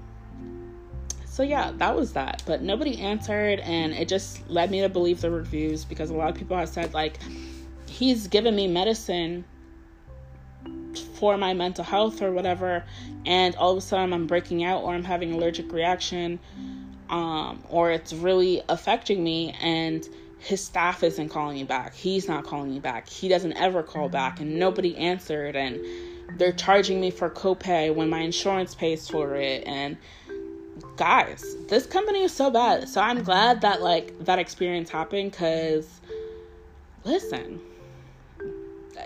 [1.37, 2.41] so yeah, that was that.
[2.47, 6.31] But nobody answered, and it just led me to believe the reviews because a lot
[6.31, 7.19] of people have said like
[7.87, 9.45] he's given me medicine
[11.13, 12.83] for my mental health or whatever,
[13.27, 16.39] and all of a sudden I'm breaking out or I'm having allergic reaction,
[17.11, 21.93] um, or it's really affecting me and his staff isn't calling me back.
[21.93, 23.07] He's not calling me back.
[23.07, 25.79] He doesn't ever call back and nobody answered and
[26.39, 29.97] they're charging me for copay when my insurance pays for it and
[30.97, 32.89] guys, this company is so bad.
[32.89, 36.01] So I'm glad that like that experience happened cuz
[37.05, 37.61] listen,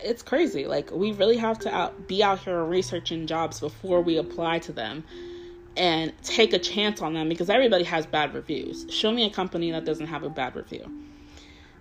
[0.04, 0.66] it's crazy.
[0.66, 4.72] Like we really have to out, be out here researching jobs before we apply to
[4.72, 5.04] them
[5.78, 8.86] and take a chance on them because everybody has bad reviews.
[8.90, 10.90] Show me a company that doesn't have a bad review.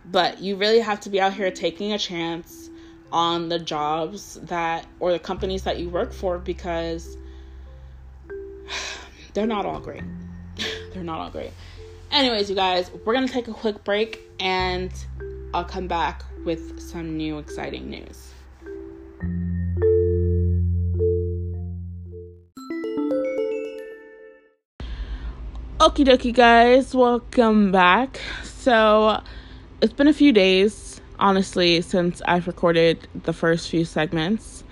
[0.04, 2.68] But you really have to be out here taking a chance
[3.12, 7.16] on the jobs that or the companies that you work for because
[9.34, 10.02] they're not all great.
[10.92, 11.52] they're not all great.
[12.10, 14.92] Anyways, you guys, we're going to take a quick break and
[15.54, 18.32] I'll come back with some new exciting news.
[25.78, 28.20] Okie dokie, guys, welcome back.
[28.42, 29.22] So,
[29.80, 34.62] it's been a few days, honestly, since I've recorded the first few segments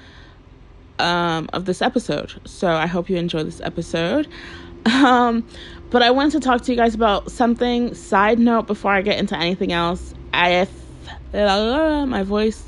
[0.98, 2.40] um, of this episode.
[2.44, 4.28] So I hope you enjoy this episode.
[4.86, 5.46] Um,
[5.90, 7.94] but I wanted to talk to you guys about something.
[7.94, 10.68] Side note before I get into anything else, I
[11.32, 12.62] my voice,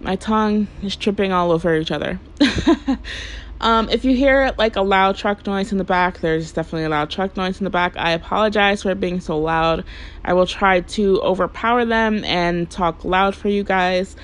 [0.00, 2.18] my tongue is tripping all over each other.
[3.60, 6.88] um, if you hear like a loud truck noise in the back, there's definitely a
[6.88, 7.96] loud truck noise in the back.
[7.96, 9.84] I apologize for it being so loud.
[10.24, 14.16] I will try to overpower them and talk loud for you guys.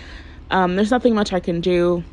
[0.50, 2.04] Um, there's nothing much I can do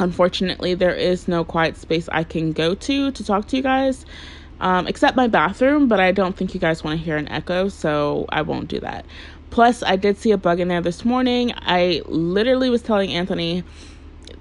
[0.00, 4.04] Unfortunately, there is no quiet space I can go to to talk to you guys,
[4.60, 7.68] um, except my bathroom, but I don't think you guys want to hear an echo,
[7.68, 9.06] so I won't do that.
[9.50, 11.52] Plus, I did see a bug in there this morning.
[11.56, 13.64] I literally was telling Anthony,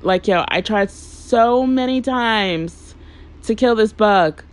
[0.01, 2.95] like, yo, I tried so many times
[3.43, 4.43] to kill this bug,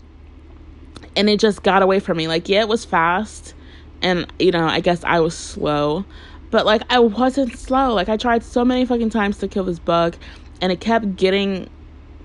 [1.17, 2.29] and it just got away from me.
[2.29, 3.55] Like, yeah, it was fast,
[4.03, 6.05] and, you know, I guess I was slow,
[6.51, 7.95] but, like, I wasn't slow.
[7.95, 10.17] Like, I tried so many fucking times to kill this bug
[10.61, 11.69] and it kept getting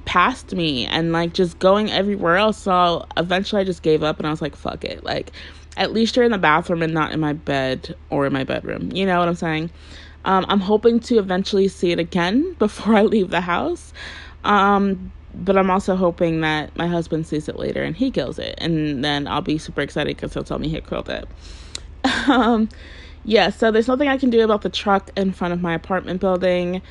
[0.05, 2.57] past me and like just going everywhere else.
[2.57, 5.03] So eventually I just gave up and I was like, fuck it.
[5.03, 5.31] Like,
[5.77, 8.91] at least you're in the bathroom and not in my bed or in my bedroom.
[8.91, 9.71] You know what I'm saying?
[10.25, 13.93] Um, I'm hoping to eventually see it again before I leave the house.
[14.43, 18.55] Um, but I'm also hoping that my husband sees it later and he kills it.
[18.59, 21.27] And then I'll be super excited because he'll tell me he killed it.
[22.27, 22.69] um,
[23.25, 26.19] yeah, so there's nothing I can do about the truck in front of my apartment
[26.19, 26.81] building.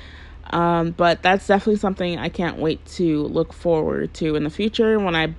[0.50, 4.98] Um, but that's definitely something I can't wait to look forward to in the future
[4.98, 5.34] when I,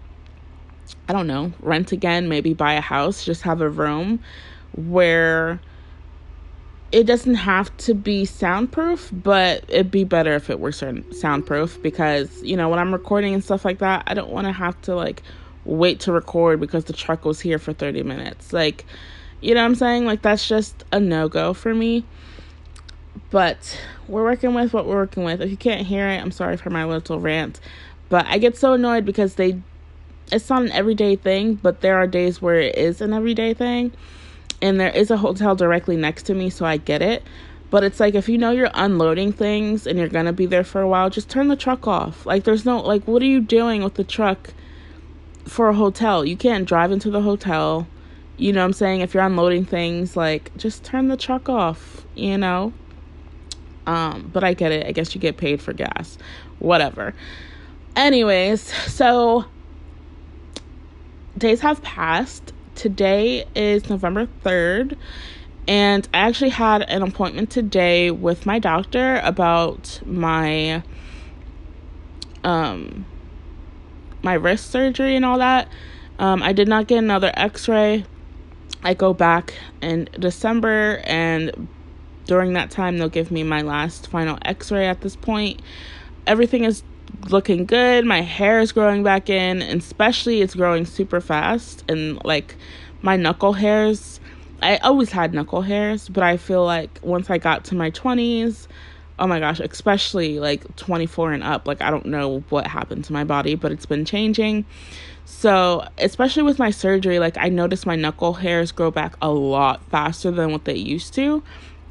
[1.08, 4.22] I don't know, rent again, maybe buy a house, just have a room
[4.76, 5.60] where
[6.92, 12.42] it doesn't have to be soundproof, but it'd be better if it were soundproof because,
[12.44, 14.96] you know, when I'm recording and stuff like that, I don't want to have to
[14.96, 15.24] like
[15.66, 18.54] wait to record because the truck was here for 30 minutes.
[18.54, 18.86] Like,
[19.42, 20.06] you know what I'm saying?
[20.06, 22.06] Like, that's just a no go for me.
[23.30, 25.42] But we're working with what we're working with.
[25.42, 27.60] If you can't hear it, I'm sorry for my little rant.
[28.10, 29.62] But I get so annoyed because they
[30.32, 33.92] it's not an everyday thing, but there are days where it is an everyday thing.
[34.62, 37.24] And there is a hotel directly next to me, so I get it.
[37.70, 40.64] But it's like if you know you're unloading things and you're going to be there
[40.64, 42.26] for a while, just turn the truck off.
[42.26, 44.54] Like there's no like what are you doing with the truck
[45.46, 46.24] for a hotel?
[46.24, 47.88] You can't drive into the hotel.
[48.38, 49.02] You know what I'm saying?
[49.02, 52.74] If you're unloading things, like just turn the truck off, you know?
[53.86, 54.88] Um, but I get it.
[54.88, 56.18] I guess you get paid for gas.
[56.60, 57.14] Whatever.
[57.96, 58.62] Anyways,
[58.92, 59.46] so
[61.38, 62.54] days have passed.
[62.76, 64.98] Today is November 3rd,
[65.68, 70.82] and I actually had an appointment today with my doctor about my
[72.44, 73.06] um
[74.24, 75.68] my wrist surgery and all that.
[76.18, 78.06] Um, I did not get another x-ray.
[78.84, 81.68] I go back in December and
[82.26, 85.62] during that time they'll give me my last final x-ray at this point.
[86.26, 86.84] Everything is
[87.30, 88.06] looking good.
[88.06, 91.84] My hair is growing back in, especially it's growing super fast.
[91.90, 92.56] And like
[93.02, 94.20] my knuckle hairs,
[94.62, 98.68] I always had knuckle hairs, but I feel like once I got to my 20s,
[99.20, 103.14] oh my gosh, especially like 24 and up, like I don't know what happened to
[103.14, 104.66] my body, but it's been changing.
[105.26, 109.84] So, especially with my surgery, like I noticed my knuckle hairs grow back a lot
[109.90, 111.44] faster than what they used to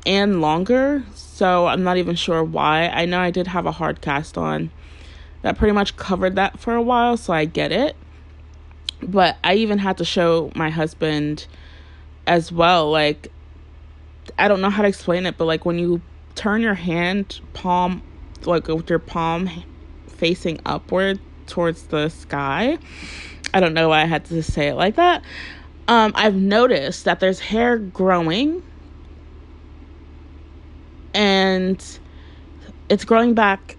[0.06, 1.04] and longer.
[1.14, 2.88] So, I'm not even sure why.
[2.88, 4.70] I know I did have a hard cast on
[5.42, 7.96] that pretty much covered that for a while, so I get it.
[9.02, 11.46] But I even had to show my husband
[12.26, 12.90] as well.
[12.90, 13.30] Like,
[14.38, 16.00] I don't know how to explain it, but like when you
[16.34, 18.02] turn your hand palm,
[18.44, 19.50] like with your palm
[20.06, 22.78] facing upward towards the sky,
[23.52, 25.22] I don't know why I had to say it like that.
[25.88, 28.62] Um, I've noticed that there's hair growing
[31.14, 31.98] and
[32.88, 33.76] it's growing back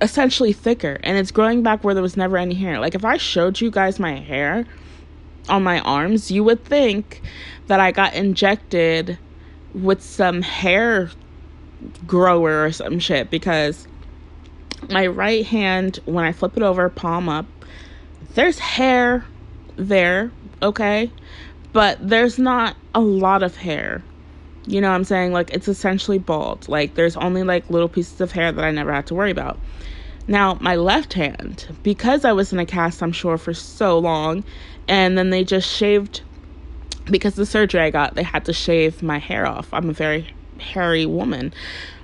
[0.00, 2.78] essentially thicker and it's growing back where there was never any hair.
[2.78, 4.66] Like if I showed you guys my hair
[5.48, 7.22] on my arms, you would think
[7.66, 9.18] that I got injected
[9.72, 11.10] with some hair
[12.06, 13.86] grower or some shit because
[14.90, 17.46] my right hand when I flip it over palm up,
[18.34, 19.24] there's hair
[19.76, 20.30] there,
[20.62, 21.10] okay?
[21.72, 24.02] But there's not a lot of hair.
[24.66, 25.32] You know what I'm saying?
[25.32, 26.68] Like it's essentially bald.
[26.68, 29.58] Like there's only like little pieces of hair that I never had to worry about.
[30.26, 34.42] Now, my left hand, because I was in a cast, I'm sure, for so long,
[34.88, 36.22] and then they just shaved,
[37.04, 39.72] because the surgery I got, they had to shave my hair off.
[39.74, 41.52] I'm a very hairy woman,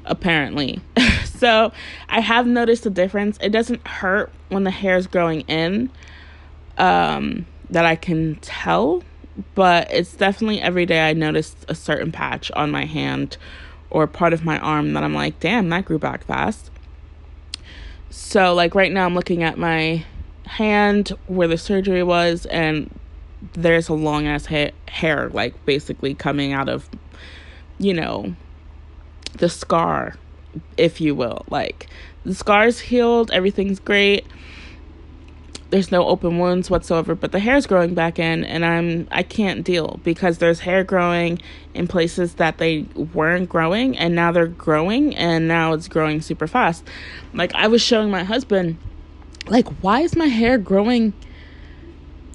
[0.05, 0.81] apparently.
[1.25, 1.73] so
[2.11, 3.39] I have noticed a difference.
[3.41, 5.91] It doesn't hurt when the hair is growing in,
[6.77, 9.03] um, that I can tell,
[9.55, 13.37] but it's definitely every day I noticed a certain patch on my hand
[13.91, 16.71] or part of my arm that I'm like, damn, that grew back fast.
[18.11, 20.05] So, like, right now, I'm looking at my
[20.47, 22.91] hand where the surgery was, and
[23.53, 26.89] there's a long ass ha- hair, like, basically coming out of,
[27.79, 28.35] you know,
[29.35, 30.17] the scar,
[30.77, 31.45] if you will.
[31.51, 31.89] Like,
[32.25, 34.27] the scar's healed, everything's great
[35.71, 39.65] there's no open wounds whatsoever but the hair's growing back in and i'm i can't
[39.65, 41.41] deal because there's hair growing
[41.75, 42.83] in places that they
[43.15, 46.85] weren't growing and now they're growing and now it's growing super fast.
[47.33, 48.77] Like i was showing my husband
[49.47, 51.13] like why is my hair growing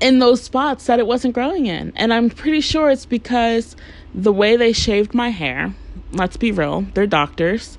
[0.02, 1.94] in those spots that it wasn't growing in?
[1.96, 3.76] And i'm pretty sure it's because
[4.14, 5.76] the way they shaved my hair
[6.14, 7.78] let's be real they're doctors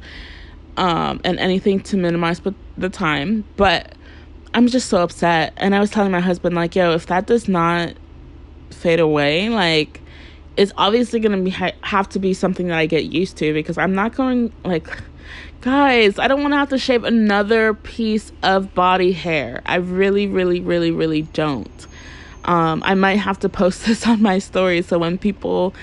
[0.76, 2.40] um, and anything to minimize
[2.76, 3.94] the time but
[4.57, 5.52] I'm just so upset.
[5.59, 7.92] And I was telling my husband, like, yo, if that does not
[8.70, 10.00] fade away, like,
[10.57, 13.94] it's obviously gonna be have to be something that I get used to because I'm
[13.94, 14.88] not going like,
[15.61, 19.61] guys, I don't want to have to shave another piece of body hair.
[19.66, 21.86] I really, really, really, really don't.
[22.46, 25.74] Um, I might have to post this on my story so when people,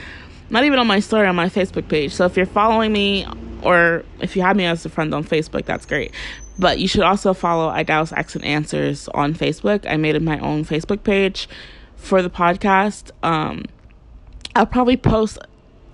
[0.49, 2.11] not even on my story, on my Facebook page.
[2.11, 3.27] So if you're following me
[3.61, 6.11] or if you have me as a friend on Facebook, that's great.
[6.59, 9.89] But you should also follow Idalis Asks and Answers on Facebook.
[9.89, 11.49] I made my own Facebook page
[11.95, 13.11] for the podcast.
[13.23, 13.65] Um,
[14.55, 15.39] I'll probably post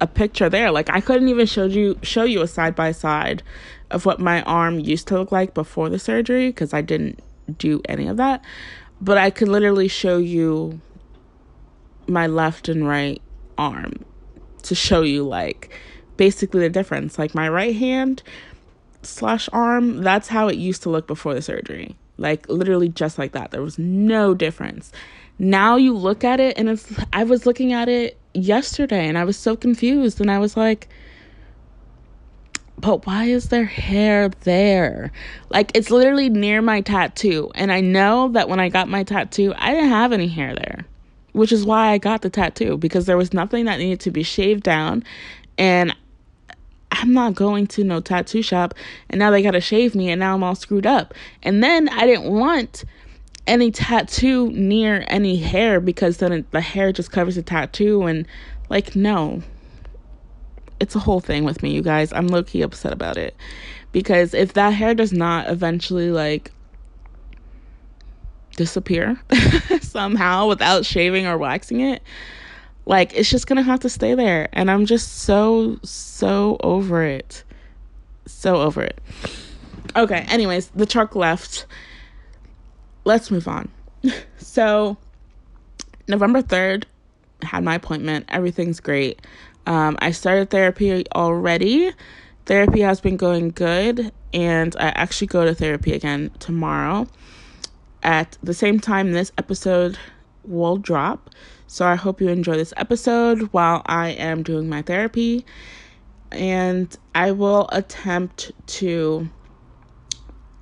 [0.01, 0.71] a picture there.
[0.71, 3.43] Like I couldn't even show you show you a side by side
[3.91, 7.21] of what my arm used to look like before the surgery because I didn't
[7.57, 8.43] do any of that.
[9.01, 10.81] But I could literally show you
[12.07, 13.21] my left and right
[13.57, 14.05] arm
[14.63, 15.73] to show you like
[16.17, 17.17] basically the difference.
[17.17, 18.23] Like my right hand
[19.03, 21.95] slash arm, that's how it used to look before the surgery.
[22.17, 23.51] Like literally just like that.
[23.51, 24.91] There was no difference.
[25.37, 29.23] Now you look at it and it's I was looking at it yesterday and I
[29.23, 30.89] was so confused and I was like
[32.79, 35.11] but why is there hair there?
[35.49, 37.51] Like it's literally near my tattoo.
[37.55, 40.85] And I know that when I got my tattoo, I didn't have any hair there,
[41.33, 44.23] which is why I got the tattoo because there was nothing that needed to be
[44.23, 45.03] shaved down.
[45.57, 45.93] And
[47.01, 48.73] I'm not going to no tattoo shop
[49.09, 51.13] and now they got to shave me and now I'm all screwed up.
[51.43, 52.83] And then I didn't want
[53.47, 58.27] any tattoo near any hair because then it, the hair just covers the tattoo and
[58.69, 59.41] like no
[60.79, 62.13] it's a whole thing with me, you guys.
[62.13, 63.35] I'm low key upset about it.
[63.91, 66.51] Because if that hair does not eventually like
[68.55, 69.19] disappear
[69.81, 72.01] somehow without shaving or waxing it,
[72.89, 74.49] like it's just gonna have to stay there.
[74.51, 77.43] And I'm just so, so over it.
[78.25, 78.99] So over it.
[79.95, 81.67] Okay, anyways, the truck left.
[83.05, 83.69] Let's move on.
[84.37, 84.97] so,
[86.07, 86.85] November 3rd,
[87.43, 88.25] had my appointment.
[88.29, 89.21] Everything's great.
[89.65, 91.93] Um, I started therapy already.
[92.45, 97.07] Therapy has been going good, and I actually go to therapy again tomorrow
[98.01, 99.97] at the same time this episode
[100.43, 101.29] will drop.
[101.71, 105.45] So I hope you enjoy this episode while I am doing my therapy.
[106.31, 109.29] And I will attempt to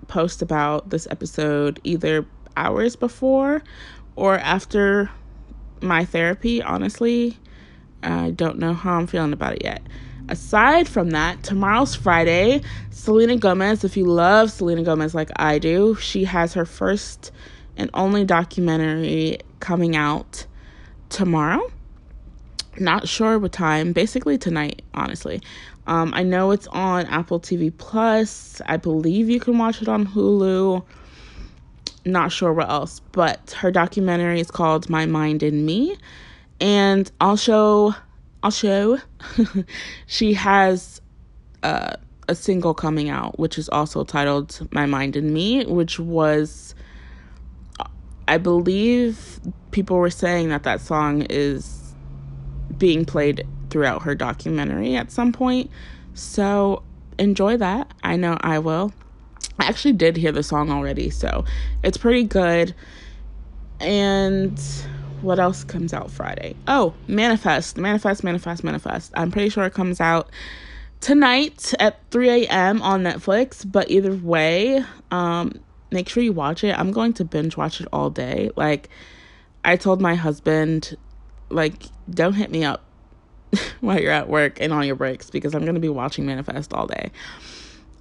[0.09, 2.25] post about this episode either
[2.57, 3.63] hours before
[4.17, 5.09] or after
[5.81, 7.37] my therapy, honestly.
[8.03, 9.81] I don't know how I'm feeling about it yet.
[10.27, 12.63] Aside from that, tomorrow's Friday.
[12.89, 17.31] Selena Gomez, if you love Selena Gomez like I do, she has her first
[17.77, 20.45] and only documentary coming out
[21.09, 21.71] tomorrow.
[22.79, 25.41] Not sure what time, basically tonight, honestly.
[25.87, 28.61] Um, I know it's on Apple TV Plus.
[28.67, 30.83] I believe you can watch it on Hulu.
[32.05, 35.97] Not sure what else, but her documentary is called My Mind and Me
[36.59, 37.93] and also
[38.43, 38.97] also
[40.05, 41.01] she has
[41.63, 41.95] uh,
[42.27, 46.75] a single coming out which is also titled my mind and me which was
[48.27, 49.39] i believe
[49.77, 51.93] people were saying that that song is
[52.79, 55.69] being played throughout her documentary at some point
[56.15, 56.81] so
[57.19, 58.91] enjoy that i know i will
[59.59, 61.45] i actually did hear the song already so
[61.83, 62.73] it's pretty good
[63.79, 64.59] and
[65.21, 66.55] what else comes out Friday?
[66.67, 69.11] Oh, Manifest, Manifest, Manifest, Manifest.
[69.15, 70.29] I'm pretty sure it comes out
[70.99, 72.81] tonight at 3 a.m.
[72.81, 73.69] on Netflix.
[73.69, 75.59] But either way, um,
[75.91, 76.77] make sure you watch it.
[76.77, 78.51] I'm going to binge watch it all day.
[78.55, 78.89] Like,
[79.63, 80.95] I told my husband,
[81.49, 82.83] like, don't hit me up
[83.81, 86.73] while you're at work and on your breaks because I'm going to be watching Manifest
[86.73, 87.11] all day.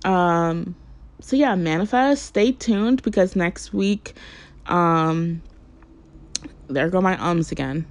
[0.04, 0.74] Um,
[1.20, 2.24] so yeah, Manifest.
[2.24, 4.14] Stay tuned because next week,
[4.66, 5.42] um,
[6.68, 7.86] there go my ums again.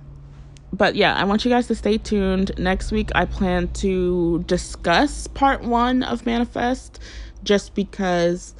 [0.73, 2.51] But yeah, I want you guys to stay tuned.
[2.57, 6.99] Next week, I plan to discuss part one of Manifest
[7.43, 8.55] just because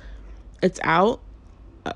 [0.62, 1.20] it's out.
[1.86, 1.92] Uh,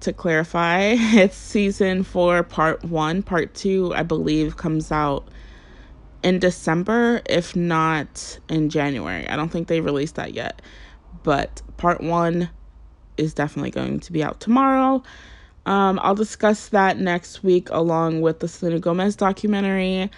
[0.00, 3.22] to clarify, it's season four, part one.
[3.22, 5.28] Part two, I believe, comes out
[6.22, 9.28] in December, if not in January.
[9.28, 10.62] I don't think they released that yet.
[11.22, 12.50] But part one
[13.16, 15.02] is definitely going to be out tomorrow.
[15.66, 20.10] Um, I'll discuss that next week along with the Selena Gomez documentary.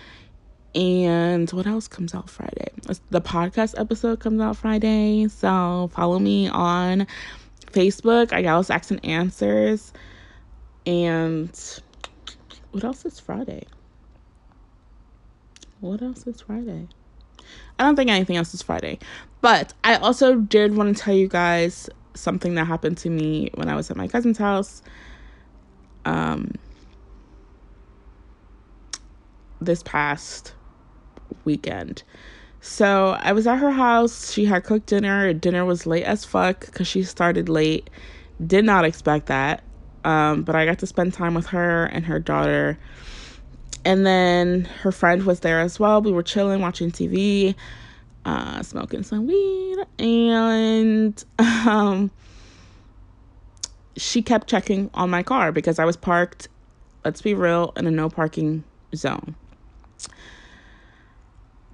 [0.74, 2.68] And what else comes out Friday?
[3.10, 5.26] The podcast episode comes out Friday.
[5.26, 7.06] So follow me on
[7.72, 8.28] Facebook.
[8.28, 9.92] Idalis Asks and Answers.
[10.86, 11.80] And
[12.72, 13.64] what else is Friday?
[15.80, 16.88] What else is Friday?
[17.78, 18.98] I don't think anything else is Friday.
[19.40, 23.68] But I also did want to tell you guys something that happened to me when
[23.68, 24.82] I was at my cousin's house
[26.04, 26.52] um,
[29.60, 30.54] this past
[31.44, 32.02] weekend.
[32.60, 34.32] So I was at her house.
[34.32, 35.32] She had cooked dinner.
[35.32, 37.88] Dinner was late as fuck because she started late.
[38.46, 39.62] Did not expect that.
[40.04, 42.78] Um, but I got to spend time with her and her daughter.
[43.84, 46.02] And then her friend was there as well.
[46.02, 47.54] We were chilling, watching TV,
[48.26, 49.78] uh, smoking some weed.
[49.98, 52.10] And um,
[53.96, 56.48] she kept checking on my car because I was parked,
[57.04, 59.34] let's be real, in a no parking zone.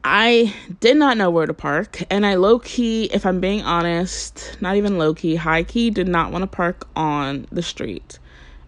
[0.08, 4.56] I did not know where to park, and I low key, if I'm being honest,
[4.60, 8.20] not even low key, high key, did not want to park on the street.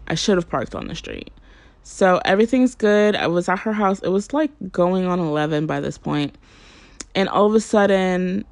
[0.08, 1.30] I should have parked on the street.
[1.84, 3.14] So everything's good.
[3.14, 4.00] I was at her house.
[4.00, 6.36] It was like going on 11 by this point.
[7.14, 8.44] And all of a sudden,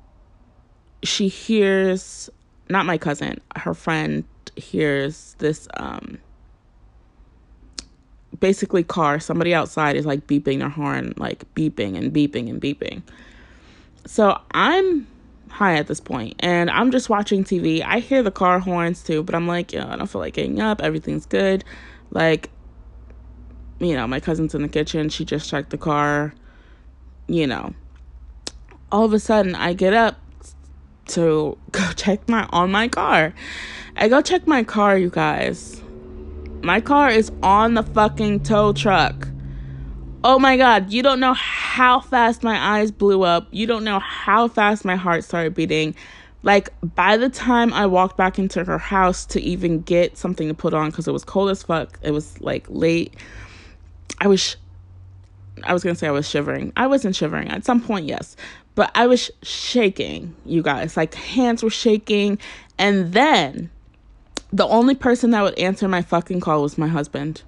[1.03, 2.31] she hears,
[2.69, 4.23] not my cousin, her friend
[4.55, 6.19] hears this um
[8.41, 13.03] basically car somebody outside is like beeping their horn like beeping and beeping and beeping
[14.05, 15.07] so i'm
[15.57, 17.83] high at this point and I'm just watching TV.
[17.83, 20.61] I hear the car horns too, but I'm like, yeah, I don't feel like getting
[20.61, 20.83] up.
[20.83, 21.65] Everything's good.
[22.11, 22.51] Like,
[23.79, 25.09] you know, my cousin's in the kitchen.
[25.09, 26.35] She just checked the car.
[27.27, 27.75] You know,
[28.93, 30.19] all of a sudden I get up
[31.09, 33.33] to go check my on my car.
[33.97, 35.83] I go check my car, you guys.
[36.63, 39.29] My car is on the fucking tow truck.
[40.25, 43.47] Oh my god, you don't know how fast my eyes blew up.
[43.53, 45.95] You don't know how fast my heart started beating.
[46.43, 50.55] Like by the time I walked back into her house to even get something to
[50.55, 51.99] put on cuz it was cold as fuck.
[52.03, 53.15] It was like late.
[54.21, 54.57] I was
[55.65, 56.73] I was to say I was shivering.
[56.77, 57.49] I wasn't shivering.
[57.49, 58.37] At some point, yes.
[58.75, 60.97] But I was shaking, you guys.
[60.97, 62.39] Like hands were shaking
[62.79, 63.71] and then
[64.53, 67.43] the only person that would answer my fucking call was my husband.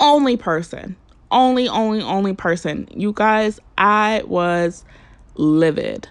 [0.00, 0.96] Only person
[1.34, 2.88] only, only, only person.
[2.94, 4.84] You guys, I was
[5.34, 6.08] livid.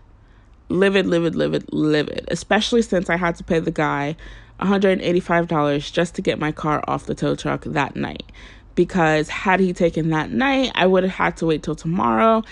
[0.70, 2.26] Livid, livid, livid, livid.
[2.30, 4.16] Especially since I had to pay the guy
[4.60, 8.24] $185 just to get my car off the tow truck that night.
[8.76, 12.44] Because had he taken that night, I would have had to wait till tomorrow.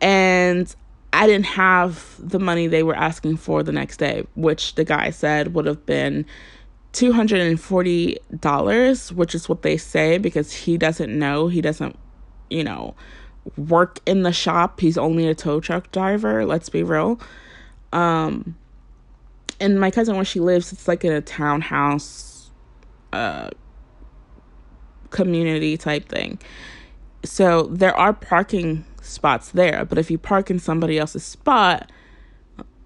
[0.00, 0.74] And
[1.12, 5.10] I didn't have the money they were asking for the next day, which the guy
[5.10, 6.26] said would have been
[6.92, 11.48] $240, which is what they say because he doesn't know.
[11.48, 11.96] He doesn't
[12.50, 12.94] you know,
[13.56, 14.80] work in the shop.
[14.80, 17.20] He's only a tow truck driver, let's be real.
[17.92, 18.56] Um
[19.60, 22.50] and my cousin where she lives, it's like in a townhouse
[23.12, 23.50] uh
[25.10, 26.38] community type thing.
[27.24, 31.90] So there are parking spots there, but if you park in somebody else's spot,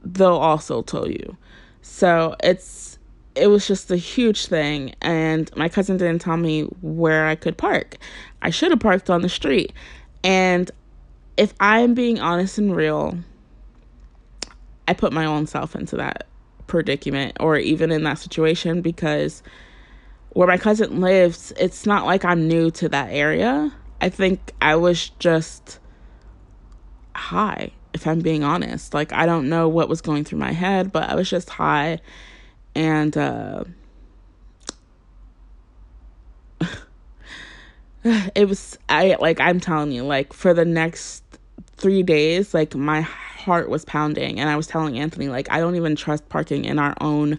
[0.05, 1.37] they'll also tow you.
[1.83, 2.99] So it's
[3.35, 7.57] it was just a huge thing and my cousin didn't tell me where I could
[7.57, 7.97] park.
[8.43, 9.73] I should have parked on the street.
[10.23, 10.71] And
[11.39, 13.17] if I'm being honest and real,
[14.87, 16.27] I put my own self into that
[16.67, 19.43] predicament or even in that situation because
[20.31, 23.73] where my cousin lives, it's not like I'm new to that area.
[24.01, 25.79] I think I was just
[27.15, 28.95] high, if I'm being honest.
[28.95, 32.01] Like, I don't know what was going through my head, but I was just high.
[32.75, 33.65] And, uh,
[38.35, 41.23] it was I like I'm telling you like for the next
[41.77, 45.77] 3 days like my heart was pounding and I was telling Anthony like I don't
[45.77, 47.39] even trust parking in our own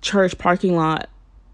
[0.00, 1.08] church parking lot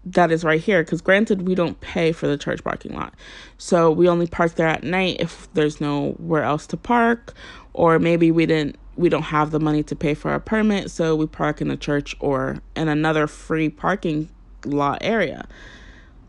[0.05, 3.13] that is right here cuz granted we don't pay for the church parking lot.
[3.57, 7.33] So we only park there at night if there's nowhere else to park
[7.73, 11.15] or maybe we didn't we don't have the money to pay for a permit so
[11.15, 14.29] we park in the church or in another free parking
[14.65, 15.47] lot area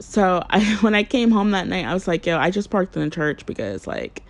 [0.00, 2.96] so I when I came home that night, I was like, yo, I just parked
[2.96, 4.22] in the church because like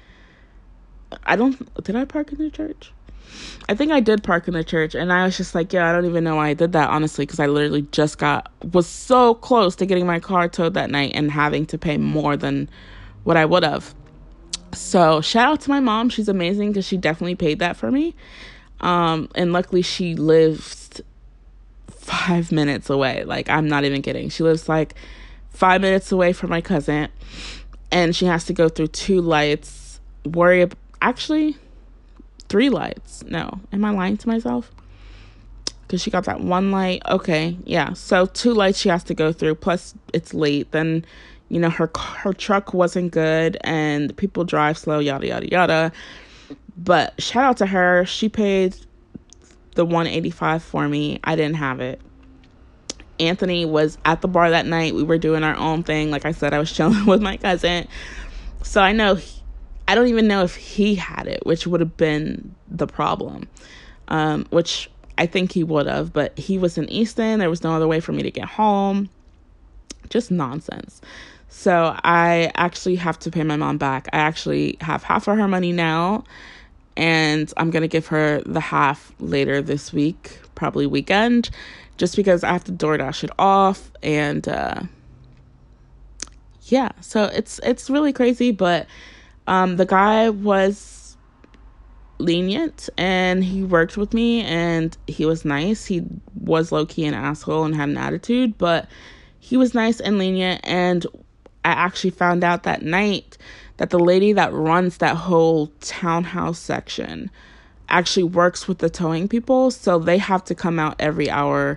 [1.25, 2.93] I don't did I park in the church?
[3.69, 5.93] I think I did park in the church and I was just like, yeah, I
[5.93, 9.35] don't even know why I did that honestly because I literally just got was so
[9.35, 12.69] close to getting my car towed that night and having to pay more than
[13.25, 13.95] what I would have.
[14.73, 16.09] So, shout out to my mom.
[16.09, 18.15] She's amazing cuz she definitely paid that for me.
[18.81, 21.01] Um and luckily she lives
[21.91, 23.25] 5 minutes away.
[23.25, 24.31] Like I'm not even kidding.
[24.31, 24.95] She lives like
[25.51, 27.09] five minutes away from my cousin,
[27.93, 30.01] and she has to go through two lights.
[30.25, 31.57] Worry, ab- actually,
[32.51, 33.25] three lights.
[33.27, 34.71] No, am I lying to myself?
[35.83, 37.01] Because she got that one light.
[37.09, 37.95] Okay, yeah.
[37.95, 39.55] So two lights she has to go through.
[39.55, 40.71] Plus, it's late.
[40.73, 41.07] Then,
[41.49, 44.99] you know, her her truck wasn't good, and people drive slow.
[44.99, 45.93] Yada yada yada.
[46.77, 48.05] But shout out to her.
[48.05, 48.77] She paid
[49.75, 51.21] the 185 for me.
[51.25, 52.01] I didn't have it.
[53.19, 54.95] Anthony was at the bar that night.
[54.95, 56.11] We were doing our own thing.
[56.11, 57.87] Like I said, I was chilling with my cousin.
[58.63, 59.19] So I know,
[59.91, 63.49] I don't even know if he had it, which would have been the problem.
[64.07, 64.89] Um, which
[65.19, 67.41] I think he would have, but he was in Easton.
[67.41, 69.11] There was no other way for me to get home.
[70.09, 71.01] Just nonsense.
[71.49, 74.09] So I actually have to pay my mom back.
[74.13, 76.23] I actually have half of her money now,
[76.97, 81.51] and I'm going to give her the half later this week, probably weekend
[81.97, 84.83] just because I have to DoorDash it off and uh
[86.65, 88.87] yeah, so it's it's really crazy, but
[89.51, 91.17] um the guy was
[92.19, 95.87] lenient and he worked with me and he was nice.
[95.87, 96.03] He
[96.35, 98.89] was low key an asshole and had an attitude, but
[99.39, 101.07] he was nice and lenient and
[101.65, 103.37] I actually found out that night
[103.79, 107.31] that the lady that runs that whole townhouse section
[107.89, 111.77] actually works with the towing people, so they have to come out every hour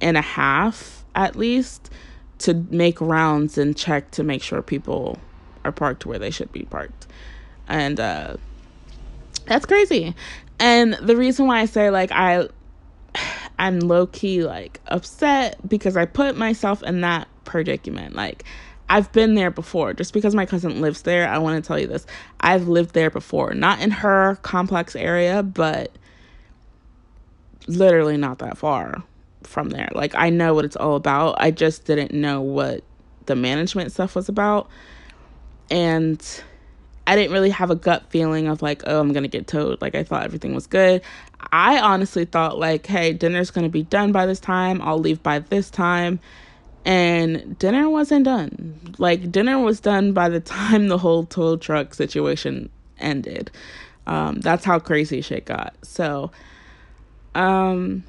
[0.00, 1.90] and a half at least
[2.38, 5.18] to make rounds and check to make sure people
[5.64, 7.06] are parked where they should be parked.
[7.68, 8.36] And uh
[9.46, 10.14] that's crazy.
[10.58, 12.48] And the reason why I say like I
[13.58, 18.14] I'm low key like upset because I put myself in that predicament.
[18.14, 18.44] Like
[18.88, 19.94] I've been there before.
[19.94, 22.06] Just because my cousin lives there, I want to tell you this.
[22.40, 23.54] I've lived there before.
[23.54, 25.90] Not in her complex area, but
[27.66, 29.02] literally not that far
[29.42, 29.88] from there.
[29.94, 31.36] Like I know what it's all about.
[31.38, 32.82] I just didn't know what
[33.26, 34.68] the management stuff was about.
[35.70, 36.42] And
[37.06, 39.80] I didn't really have a gut feeling of like, oh, I'm to get towed.
[39.82, 41.02] Like, I thought everything was good.
[41.52, 44.80] I honestly thought, like, hey, dinner's to be done by this time.
[44.82, 46.20] I'll leave by this time.
[46.84, 48.94] And dinner wasn't done.
[48.98, 53.50] Like, dinner was done by the time the whole tow truck situation ended.
[54.06, 55.74] Um, that's how crazy shit got.
[55.82, 56.30] So,
[57.34, 58.04] um,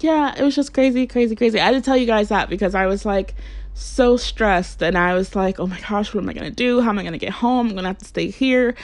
[0.00, 1.60] yeah, it was just crazy, crazy, crazy.
[1.60, 3.34] I had to tell you guys that because I was like,
[3.74, 6.80] so stressed and I was like, oh my gosh, what am I going to do?
[6.80, 7.68] How am I going to get home?
[7.68, 8.74] I'm going to have to stay here.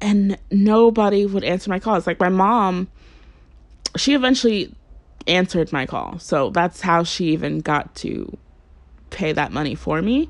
[0.00, 2.06] And nobody would answer my calls.
[2.06, 2.88] Like my mom,
[3.96, 4.74] she eventually
[5.26, 6.18] answered my call.
[6.18, 8.36] So that's how she even got to
[9.10, 10.28] pay that money for me.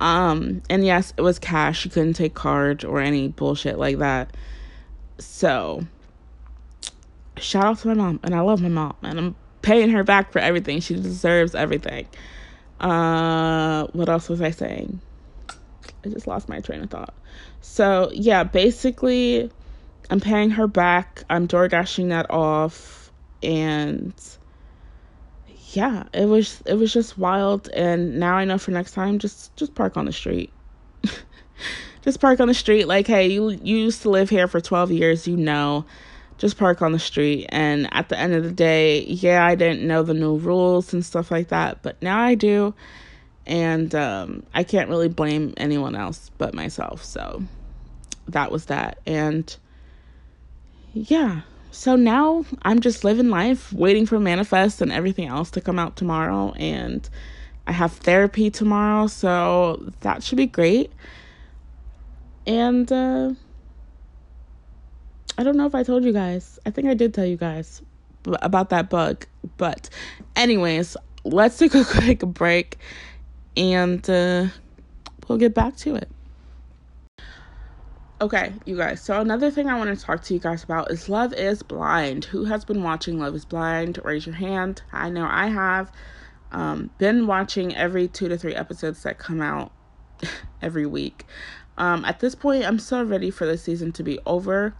[0.00, 1.80] Um, and yes, it was cash.
[1.80, 4.36] She couldn't take card or any bullshit like that.
[5.18, 5.86] So
[7.36, 8.20] shout out to my mom.
[8.22, 8.96] And I love my mom.
[9.02, 10.80] And I'm paying her back for everything.
[10.80, 12.08] She deserves everything.
[12.82, 15.00] Uh, what else was I saying?
[16.04, 17.14] I just lost my train of thought.
[17.60, 19.50] So yeah, basically,
[20.10, 21.22] I'm paying her back.
[21.30, 23.12] I'm door dashing that off,
[23.42, 24.12] and
[25.70, 27.68] yeah, it was it was just wild.
[27.68, 30.52] And now I know for next time, just just park on the street.
[32.02, 32.88] just park on the street.
[32.88, 35.28] Like, hey, you you used to live here for 12 years.
[35.28, 35.86] You know
[36.42, 37.46] just park on the street.
[37.50, 41.06] And at the end of the day, yeah, I didn't know the new rules and
[41.06, 42.74] stuff like that, but now I do.
[43.46, 47.04] And um, I can't really blame anyone else but myself.
[47.04, 47.44] So
[48.26, 48.98] that was that.
[49.06, 49.56] And
[50.94, 55.78] yeah, so now I'm just living life, waiting for Manifest and everything else to come
[55.78, 56.54] out tomorrow.
[56.56, 57.08] And
[57.68, 60.90] I have therapy tomorrow, so that should be great.
[62.48, 63.34] And, uh,
[65.42, 66.60] I don't know if I told you guys.
[66.66, 67.82] I think I did tell you guys
[68.42, 69.26] about that bug.
[69.56, 69.90] But,
[70.36, 72.78] anyways, let's take a quick break
[73.56, 74.46] and uh,
[75.26, 76.08] we'll get back to it.
[78.20, 79.02] Okay, you guys.
[79.02, 82.26] So, another thing I want to talk to you guys about is Love is Blind.
[82.26, 83.98] Who has been watching Love is Blind?
[84.04, 84.82] Raise your hand.
[84.92, 85.90] I know I have.
[86.52, 89.72] Um, been watching every two to three episodes that come out
[90.62, 91.26] every week.
[91.78, 94.76] Um, at this point, I'm so ready for the season to be over.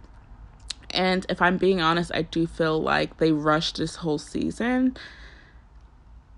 [0.93, 4.95] And if I'm being honest, I do feel like they rushed this whole season.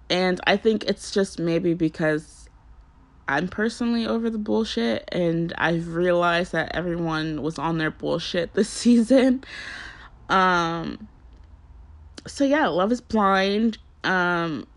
[0.10, 2.50] And I think it's just maybe because
[3.28, 8.70] I'm personally over the bullshit and I've realized that everyone was on their bullshit this
[8.84, 9.44] season.
[10.30, 11.08] Um
[12.28, 13.78] so yeah, Love is Blind.
[14.04, 14.68] Um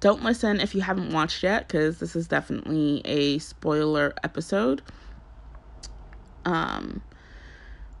[0.00, 4.82] don't listen if you haven't watched yet cuz this is definitely a spoiler episode.
[6.44, 7.02] Um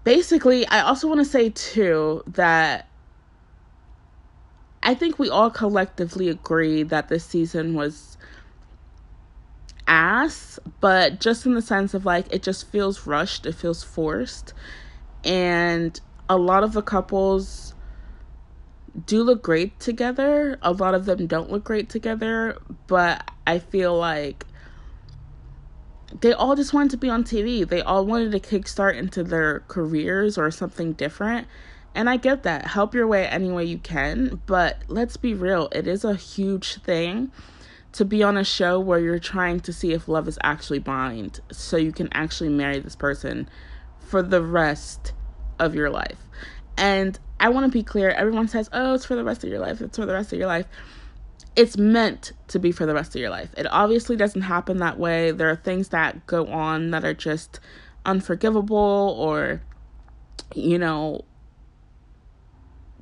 [0.04, 2.88] basically, I also want to say too that
[4.82, 8.18] I think we all collectively agree that this season was
[9.88, 14.52] ass, but just in the sense of like it just feels rushed, it feels forced.
[15.24, 15.98] And
[16.28, 17.74] a lot of the couples
[19.06, 20.58] do look great together.
[20.62, 24.46] A lot of them don't look great together, but I feel like
[26.20, 27.68] they all just wanted to be on TV.
[27.68, 31.46] They all wanted to kickstart into their careers or something different.
[31.94, 32.66] And I get that.
[32.66, 34.40] Help your way any way you can.
[34.46, 37.30] But let's be real, it is a huge thing
[37.92, 41.40] to be on a show where you're trying to see if love is actually blind
[41.52, 43.48] so you can actually marry this person
[44.00, 45.12] for the rest
[45.60, 46.18] of your life.
[46.76, 49.60] And I want to be clear everyone says, oh, it's for the rest of your
[49.60, 50.66] life, it's for the rest of your life
[51.56, 53.50] it's meant to be for the rest of your life.
[53.56, 55.30] It obviously doesn't happen that way.
[55.30, 57.60] There are things that go on that are just
[58.04, 59.62] unforgivable or,
[60.54, 61.24] you know,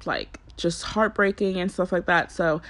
[0.04, 2.30] like just heartbreaking and stuff like that.
[2.30, 2.60] So,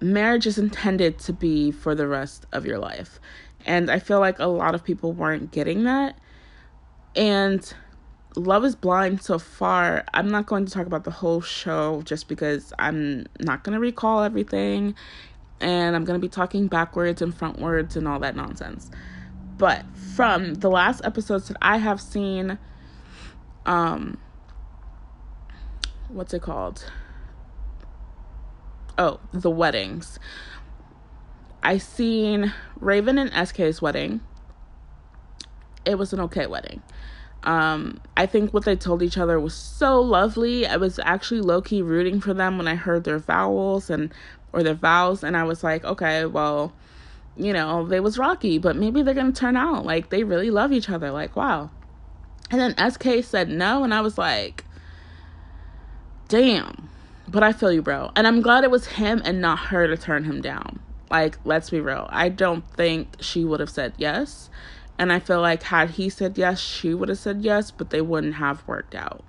[0.00, 3.18] marriage is intended to be for the rest of your life.
[3.64, 6.18] And I feel like a lot of people weren't getting that.
[7.14, 7.72] And
[8.34, 12.28] Love is Blind so far, I'm not going to talk about the whole show just
[12.28, 14.94] because I'm not going to recall everything
[15.60, 18.90] and I'm going to be talking backwards and frontwards and all that nonsense.
[19.58, 22.58] But from the last episodes that I have seen,
[23.66, 24.18] um,
[26.08, 26.90] what's it called?
[28.96, 30.18] Oh, the weddings.
[31.62, 34.20] I seen Raven and SK's wedding.
[35.84, 36.82] It was an okay wedding.
[37.44, 40.66] Um, I think what they told each other was so lovely.
[40.66, 44.12] I was actually low key rooting for them when I heard their vowels and
[44.52, 46.72] or their vows, and I was like, okay, well,
[47.36, 50.72] you know, they was rocky, but maybe they're gonna turn out like they really love
[50.72, 51.10] each other.
[51.10, 51.70] Like, wow.
[52.50, 54.64] And then SK said no, and I was like,
[56.28, 56.88] damn.
[57.28, 58.10] But I feel you, bro.
[58.14, 60.80] And I'm glad it was him and not her to turn him down.
[61.10, 62.08] Like, let's be real.
[62.10, 64.50] I don't think she would have said yes.
[64.98, 68.00] And I feel like had he said yes, she would have said yes, but they
[68.00, 69.24] wouldn't have worked out.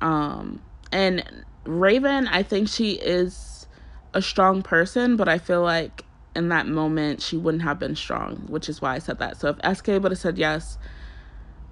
[0.00, 0.60] Um
[0.90, 3.66] and Raven, I think she is
[4.14, 6.04] a strong person, but I feel like
[6.34, 9.38] in that moment she wouldn't have been strong, which is why I said that.
[9.38, 10.78] So if SK would have said yes,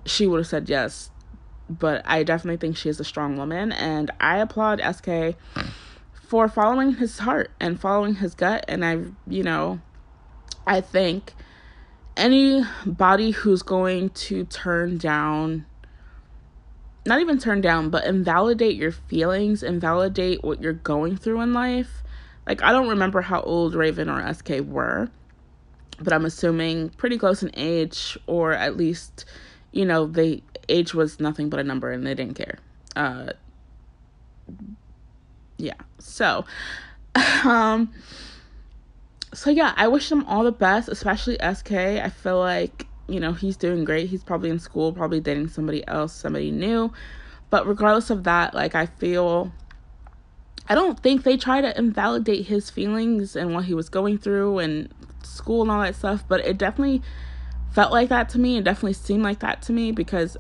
[0.07, 1.11] she would have said yes.
[1.69, 5.37] But I definitely think she is a strong woman and I applaud SK
[6.13, 9.81] for following his heart and following his gut and I, you know,
[10.67, 11.35] I think
[12.21, 15.67] anybody who's going to turn down
[17.07, 22.03] not even turn down, but invalidate your feelings, invalidate what you're going through in life.
[22.47, 25.09] Like, I don't remember how old Raven or SK were,
[25.99, 29.25] but I'm assuming pretty close in age, or at least,
[29.73, 32.59] you know, they age was nothing but a number and they didn't care.
[32.95, 33.33] Uh,
[35.57, 35.75] yeah.
[35.99, 36.45] So,
[37.45, 37.91] um,
[39.33, 41.73] so yeah, I wish them all the best, especially SK.
[41.73, 44.09] I feel like, you know, he's doing great.
[44.09, 46.93] He's probably in school, probably dating somebody else, somebody new.
[47.49, 49.53] But regardless of that, like I feel
[50.69, 54.61] I don't think they try to invalidate his feelings and what he was going through
[54.61, 54.89] and
[55.25, 57.03] school and all that stuff, but it definitely
[57.73, 58.57] felt like that to me.
[58.57, 60.37] It definitely seemed like that to me because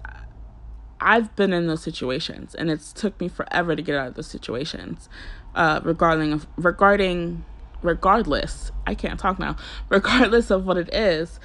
[1.01, 4.29] I've been in those situations and it's took me forever to get out of those
[4.29, 5.09] situations.
[5.55, 7.45] Uh regarding regarding
[7.83, 9.57] regardless i can't talk now
[9.89, 11.41] regardless of what it is.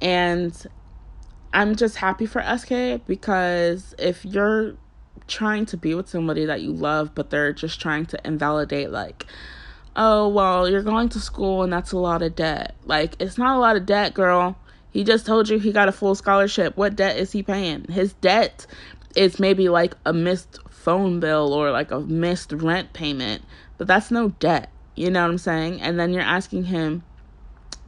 [0.00, 0.66] And
[1.52, 4.74] i'm just happy for sk because if you're
[5.28, 9.26] trying to be with somebody that you love but they're just trying to invalidate like
[9.94, 12.74] oh well you're going to school and that's a lot of debt.
[12.84, 14.56] Like it's not a lot of debt girl.
[14.90, 16.76] He just told you he got a full scholarship.
[16.76, 17.84] What debt is he paying?
[17.84, 18.66] His debt
[19.16, 23.42] is maybe like a missed phone bill or like a missed rent payment
[23.78, 25.80] but that's no debt you know what I'm saying?
[25.80, 27.02] And then you're asking him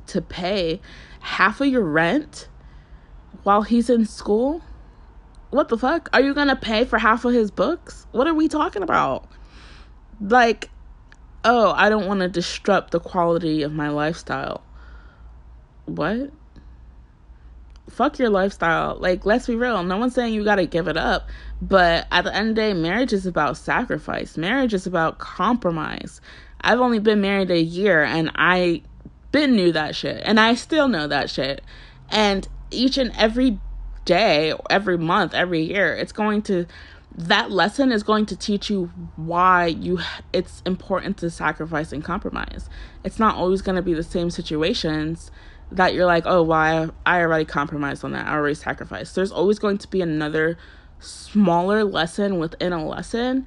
[0.06, 0.80] to pay
[1.20, 2.48] half of your rent
[3.42, 4.62] while he's in school?
[5.50, 6.08] What the fuck?
[6.12, 8.06] Are you going to pay for half of his books?
[8.12, 9.28] What are we talking about?
[10.20, 10.70] Like,
[11.44, 14.62] oh, I don't want to disrupt the quality of my lifestyle.
[15.86, 16.30] What?
[17.90, 18.96] Fuck your lifestyle.
[18.98, 19.82] Like, let's be real.
[19.84, 21.28] No one's saying you got to give it up.
[21.60, 24.36] But at the end of the day, marriage is about sacrifice.
[24.36, 26.20] Marriage is about compromise.
[26.60, 28.82] I've only been married a year and I
[29.32, 31.62] been knew that shit and I still know that shit.
[32.08, 33.58] And each and every
[34.04, 36.66] day, every month, every year, it's going to
[37.16, 38.86] that lesson is going to teach you
[39.16, 40.00] why you
[40.32, 42.68] it's important to sacrifice and compromise.
[43.04, 45.30] It's not always going to be the same situations
[45.70, 48.26] that you're like, "Oh, why well, I already compromised on that.
[48.26, 50.58] I already sacrificed." There's always going to be another
[50.98, 53.46] smaller lesson within a lesson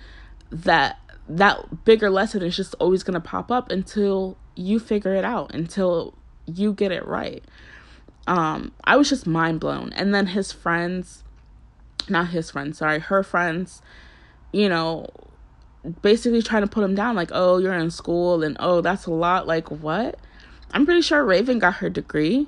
[0.50, 1.00] that
[1.30, 5.54] that bigger lesson is just always going to pop up until you figure it out,
[5.54, 6.14] until
[6.46, 7.44] you get it right.
[8.28, 9.94] Um, I was just mind blown.
[9.94, 11.24] And then his friends,
[12.10, 13.82] not his friends, sorry, her friends,
[14.52, 15.08] you know,
[16.02, 19.12] basically trying to put him down like, oh, you're in school and oh, that's a
[19.12, 19.48] lot.
[19.48, 20.20] Like, what?
[20.72, 22.48] I'm pretty sure Raven got her degree.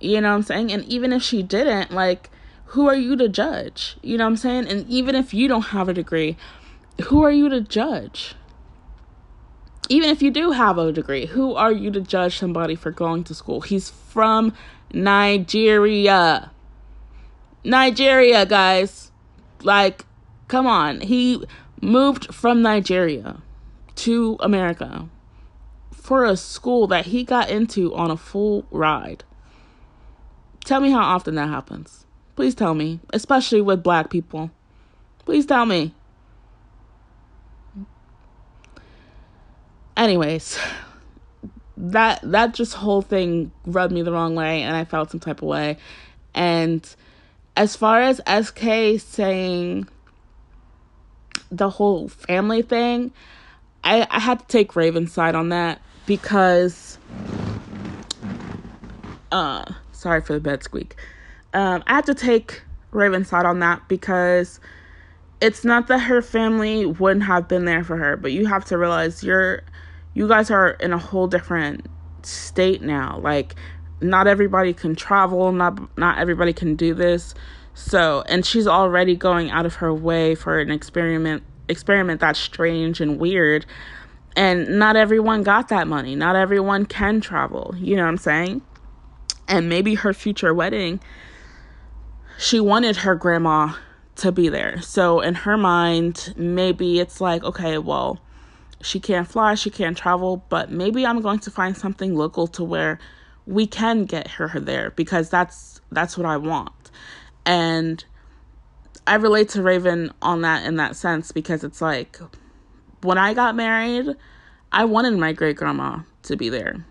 [0.00, 0.72] You know what I'm saying?
[0.72, 2.30] And even if she didn't, like,
[2.66, 3.96] who are you to judge?
[4.02, 4.68] You know what I'm saying?
[4.68, 6.36] And even if you don't have a degree,
[7.02, 8.34] who are you to judge?
[9.88, 13.24] Even if you do have a degree, who are you to judge somebody for going
[13.24, 13.60] to school?
[13.60, 14.54] He's from
[14.92, 16.50] Nigeria.
[17.62, 19.10] Nigeria, guys.
[19.62, 20.06] Like,
[20.48, 21.00] come on.
[21.00, 21.44] He
[21.80, 23.42] moved from Nigeria
[23.96, 25.08] to America
[25.92, 29.24] for a school that he got into on a full ride.
[30.64, 32.06] Tell me how often that happens.
[32.36, 34.50] Please tell me, especially with black people.
[35.24, 35.94] Please tell me.
[40.04, 40.58] Anyways
[41.76, 45.42] that that just whole thing rubbed me the wrong way and i felt some type
[45.42, 45.76] of way.
[46.34, 46.88] And
[47.56, 49.88] as far as sk saying
[51.50, 53.12] the whole family thing
[53.84, 56.98] i i had to take raven's side on that because
[59.30, 60.96] uh sorry for the bed squeak.
[61.52, 64.60] Um i had to take raven's side on that because
[65.40, 68.78] it's not that her family wouldn't have been there for her but you have to
[68.78, 69.62] realize you're
[70.14, 71.86] you guys are in a whole different
[72.22, 73.18] state now.
[73.22, 73.54] Like
[74.00, 77.34] not everybody can travel, not not everybody can do this.
[77.74, 83.00] So, and she's already going out of her way for an experiment experiment that's strange
[83.00, 83.66] and weird.
[84.36, 86.16] And not everyone got that money.
[86.16, 87.74] Not everyone can travel.
[87.78, 88.62] You know what I'm saying?
[89.46, 91.00] And maybe her future wedding,
[92.38, 93.74] she wanted her grandma
[94.16, 94.80] to be there.
[94.80, 98.20] So in her mind, maybe it's like, okay, well,
[98.84, 102.62] she can't fly, she can't travel, but maybe I'm going to find something local to
[102.62, 102.98] where
[103.46, 106.90] we can get her there because that's that's what I want.
[107.46, 108.04] And
[109.06, 112.18] I relate to Raven on that in that sense because it's like
[113.02, 114.16] when I got married,
[114.72, 116.84] I wanted my great grandma to be there.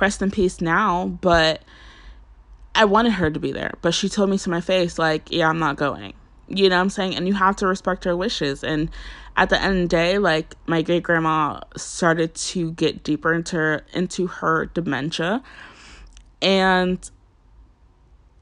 [0.00, 1.62] Rest in peace now, but
[2.74, 3.74] I wanted her to be there.
[3.80, 6.14] But she told me to my face, like, yeah, I'm not going.
[6.48, 7.14] You know what I'm saying?
[7.16, 8.64] And you have to respect her wishes.
[8.64, 8.90] And
[9.36, 13.56] at the end of the day, like my great grandma started to get deeper into
[13.56, 15.42] her, into her dementia.
[16.40, 17.10] And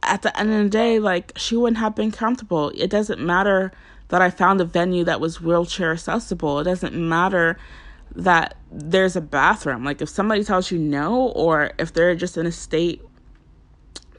[0.03, 2.71] at the end of the day, like she wouldn't have been comfortable.
[2.75, 3.73] It doesn't matter
[4.09, 6.61] that I found a venue that was wheelchair accessible.
[6.61, 7.59] It doesn't matter
[8.15, 9.85] that there's a bathroom.
[9.85, 13.03] Like if somebody tells you no, or if they're just in a state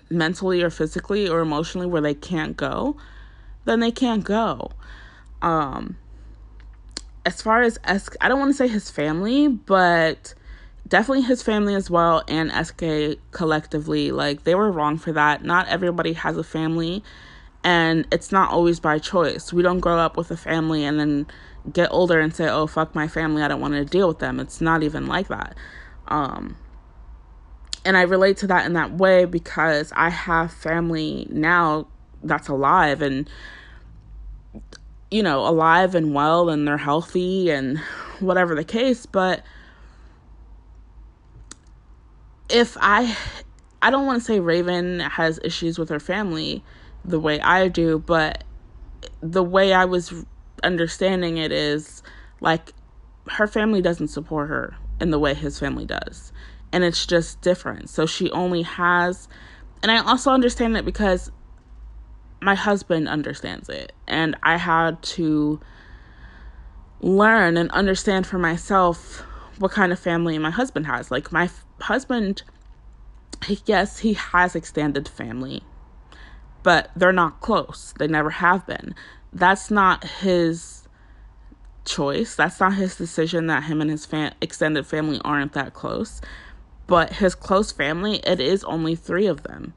[0.09, 2.97] mentally or physically or emotionally where they can't go,
[3.67, 4.71] then they can't go.
[5.41, 5.97] Um,
[7.25, 7.77] as far as
[8.21, 10.33] I don't want to say his family, but
[10.87, 14.11] definitely his family as well and SK collectively.
[14.11, 15.43] Like they were wrong for that.
[15.43, 17.03] Not everybody has a family
[17.63, 19.51] and it's not always by choice.
[19.51, 21.27] We don't grow up with a family and then
[21.73, 23.43] get older and say, "Oh, fuck my family.
[23.43, 25.55] I don't want to deal with them." It's not even like that.
[26.07, 26.55] Um
[27.83, 31.87] and I relate to that in that way because I have family now
[32.23, 33.29] that's alive and
[35.09, 37.79] you know, alive and well and they're healthy and
[38.19, 39.43] whatever the case, but
[42.49, 43.15] if I
[43.81, 46.63] I don't want to say Raven has issues with her family
[47.05, 48.43] the way I do, but
[49.21, 50.25] the way I was
[50.63, 52.03] understanding it is
[52.41, 52.73] like
[53.29, 56.31] her family doesn't support her in the way his family does.
[56.73, 57.89] And it's just different.
[57.89, 59.27] So she only has
[59.83, 61.31] and I also understand it because
[62.47, 65.59] my husband understands it and I had to
[67.01, 69.19] learn and understand for myself
[69.59, 71.11] what kind of family my husband has.
[71.11, 72.43] Like my f- husband
[73.65, 75.61] yes, he has extended family,
[76.63, 77.93] but they're not close.
[77.99, 78.95] They never have been.
[79.33, 80.87] That's not his
[81.83, 82.33] choice.
[82.33, 86.21] That's not his decision that him and his fam- extended family aren't that close.
[86.87, 89.73] But his close family, it is only three of them.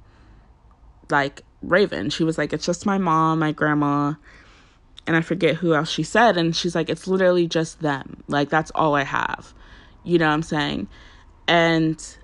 [1.11, 4.15] Like Raven, she was like, It's just my mom, my grandma,
[5.07, 6.37] and I forget who else she said.
[6.37, 8.23] And she's like, It's literally just them.
[8.29, 9.53] Like, that's all I have.
[10.05, 10.89] You know what I'm saying?
[11.47, 12.17] And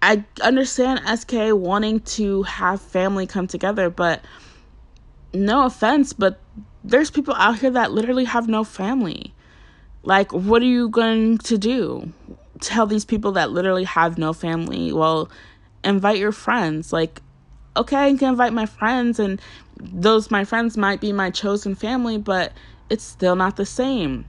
[0.00, 4.22] I understand SK wanting to have family come together, but
[5.32, 6.40] no offense, but
[6.84, 9.34] there's people out here that literally have no family.
[10.02, 12.12] Like, what are you going to do?
[12.60, 15.30] Tell these people that literally have no family, well,
[15.82, 16.92] invite your friends.
[16.92, 17.22] Like,
[17.76, 19.40] okay, I can invite my friends, and
[19.78, 22.52] those my friends might be my chosen family, but
[22.90, 24.24] it's still not the same.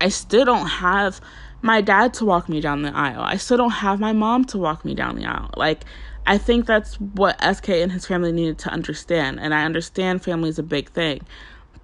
[0.00, 1.20] I still don't have
[1.62, 3.22] my dad to walk me down the aisle.
[3.22, 5.50] I still don't have my mom to walk me down the aisle.
[5.56, 5.84] Like,
[6.26, 9.40] I think that's what SK and his family needed to understand.
[9.40, 11.20] And I understand family is a big thing.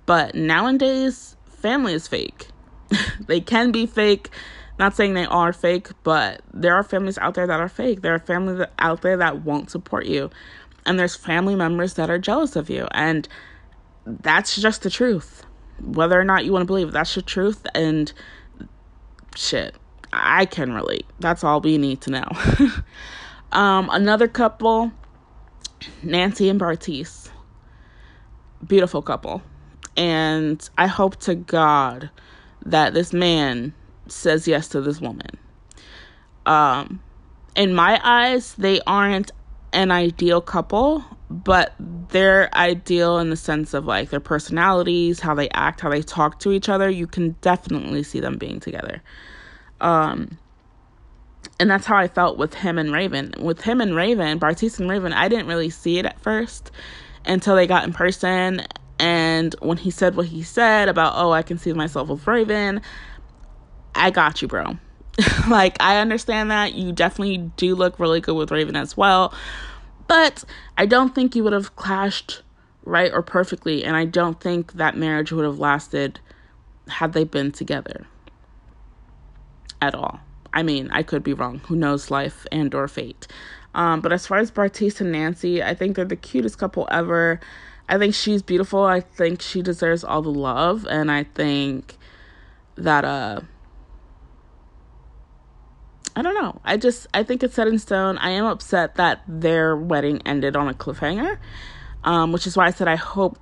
[0.06, 2.48] But nowadays, family is fake.
[3.26, 4.30] they can be fake.
[4.78, 8.02] Not saying they are fake, but there are families out there that are fake.
[8.02, 10.30] There are families out there that won't support you.
[10.86, 12.88] And there's family members that are jealous of you.
[12.92, 13.28] And
[14.06, 15.44] that's just the truth.
[15.82, 17.66] Whether or not you want to believe, that's the truth.
[17.74, 18.12] And
[19.34, 19.74] shit,
[20.12, 21.06] I can relate.
[21.20, 22.28] That's all we need to know.
[23.52, 24.92] um, another couple,
[26.02, 27.28] Nancy and Bartise.
[28.66, 29.42] Beautiful couple.
[29.96, 32.10] And I hope to God
[32.64, 33.74] that this man
[34.08, 35.38] says yes to this woman.
[36.44, 37.00] Um,
[37.56, 39.32] in my eyes, they aren't
[39.72, 41.74] an ideal couple, but
[42.08, 46.40] they're ideal in the sense of like their personalities, how they act, how they talk
[46.40, 46.88] to each other.
[46.88, 49.02] You can definitely see them being together.
[49.80, 50.38] Um,
[51.58, 53.34] and that's how I felt with him and Raven.
[53.38, 56.70] With him and Raven, Bartise and Raven, I didn't really see it at first
[57.24, 58.62] until they got in person.
[58.98, 62.80] And when he said what he said about, oh, I can see myself with Raven,
[63.94, 64.78] I got you, bro.
[65.48, 66.74] like, I understand that.
[66.74, 69.32] You definitely do look really good with Raven as well.
[70.08, 70.44] But
[70.76, 72.42] I don't think you would have clashed
[72.84, 73.84] right or perfectly.
[73.84, 76.20] And I don't think that marriage would have lasted
[76.88, 78.06] had they been together
[79.82, 80.20] at all.
[80.52, 81.60] I mean, I could be wrong.
[81.66, 83.26] Who knows life and or fate.
[83.74, 87.40] Um, but as far as Bartise and Nancy, I think they're the cutest couple ever.
[87.88, 88.82] I think she's beautiful.
[88.82, 91.98] I think she deserves all the love, and I think
[92.76, 93.40] that uh
[96.16, 96.60] I don't know.
[96.64, 98.16] I just I think it's set in stone.
[98.18, 101.38] I am upset that their wedding ended on a cliffhanger.
[102.04, 103.38] Um, which is why I said I hope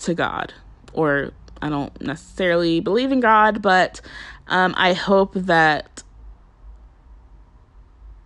[0.00, 0.54] to God
[0.92, 4.00] or I don't necessarily believe in God, but
[4.48, 6.02] um, I hope that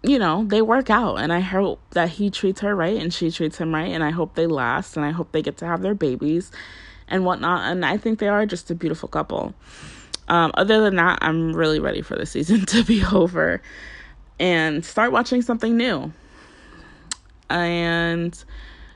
[0.03, 3.31] you know they work out, and I hope that he treats her right and she
[3.31, 5.83] treats him right, and I hope they last, and I hope they get to have
[5.83, 6.51] their babies
[7.09, 7.71] and whatnot.
[7.71, 9.55] And I think they are just a beautiful couple.
[10.29, 13.63] Um, other than that, I'm really ready for the season to be over
[14.39, 16.13] and start watching something new.
[17.49, 18.45] And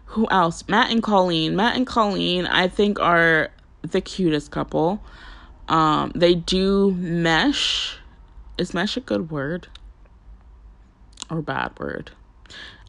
[0.07, 0.65] who else?
[0.69, 1.55] Matt and Colleen.
[1.57, 3.51] Matt and Colleen, I think, are
[3.83, 5.03] the cutest couple.
[5.69, 7.97] Um, they do mesh.
[8.59, 9.69] Is mesh a good word?
[11.31, 12.11] Or bad word?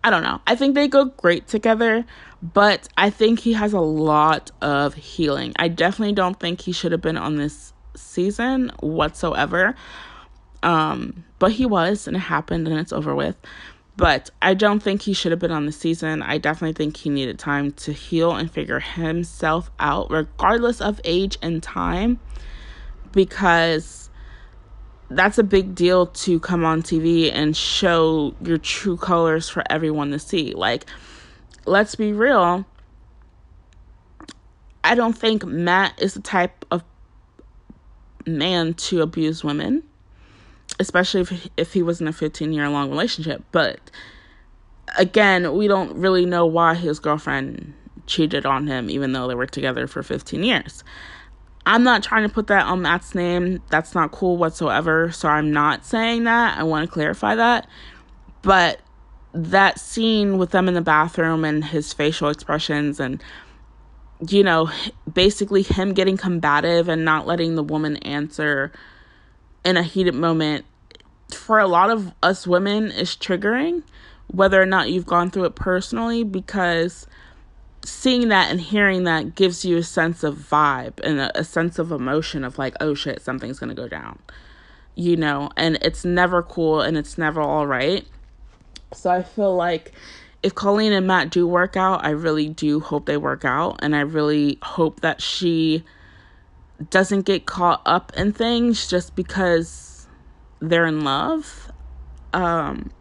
[0.03, 0.41] I don't know.
[0.47, 2.05] I think they go great together,
[2.41, 5.53] but I think he has a lot of healing.
[5.57, 9.75] I definitely don't think he should have been on this season whatsoever.
[10.63, 13.35] Um, but he was, and it happened, and it's over with.
[13.97, 16.21] But I don't think he should have been on the season.
[16.21, 21.37] I definitely think he needed time to heal and figure himself out, regardless of age
[21.41, 22.19] and time,
[23.11, 24.09] because
[25.09, 30.11] that's a big deal to come on TV and show your true colors for everyone
[30.11, 30.53] to see.
[30.53, 30.85] Like,
[31.65, 32.65] let's be real.
[34.83, 36.83] I don't think Matt is the type of
[38.25, 39.83] man to abuse women,
[40.79, 43.43] especially if if he was in a 15 year long relationship.
[43.51, 43.79] But
[44.97, 47.73] again, we don't really know why his girlfriend
[48.07, 50.83] cheated on him, even though they were together for 15 years.
[51.65, 53.61] I'm not trying to put that on Matt's name.
[53.69, 55.11] That's not cool whatsoever.
[55.11, 56.57] So I'm not saying that.
[56.57, 57.67] I want to clarify that.
[58.41, 58.81] But
[59.33, 63.23] that scene with them in the bathroom and his facial expressions and
[64.27, 64.69] you know,
[65.11, 68.71] basically him getting combative and not letting the woman answer
[69.65, 70.65] in a heated moment
[71.33, 73.83] for a lot of us women is triggering,
[74.27, 77.07] whether or not you've gone through it personally, because
[77.83, 81.79] seeing that and hearing that gives you a sense of vibe and a, a sense
[81.79, 84.19] of emotion of like, oh shit, something's gonna go down,
[84.95, 88.05] you know, and it's never cool and it's never all right.
[88.93, 89.93] So I feel like
[90.43, 93.79] if Colleen and Matt do work out, I really do hope they work out.
[93.81, 95.83] And I really hope that she
[96.89, 100.07] doesn't get caught up in things just because
[100.59, 101.71] they're in love.
[102.33, 102.91] Um,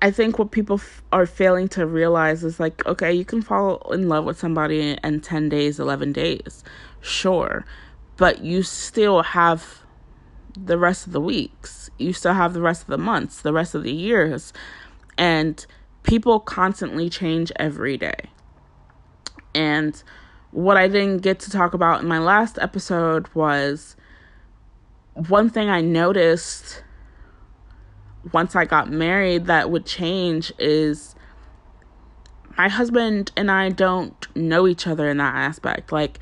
[0.00, 3.90] I think what people f- are failing to realize is like, okay, you can fall
[3.92, 6.64] in love with somebody in 10 days, 11 days,
[7.00, 7.66] sure,
[8.16, 9.80] but you still have
[10.56, 13.74] the rest of the weeks, you still have the rest of the months, the rest
[13.74, 14.52] of the years
[15.20, 15.66] and
[16.02, 18.30] people constantly change every day.
[19.54, 20.02] And
[20.50, 23.96] what I didn't get to talk about in my last episode was
[25.14, 26.82] one thing I noticed
[28.32, 31.14] once I got married that would change is
[32.56, 35.92] my husband and I don't know each other in that aspect.
[35.92, 36.20] Like,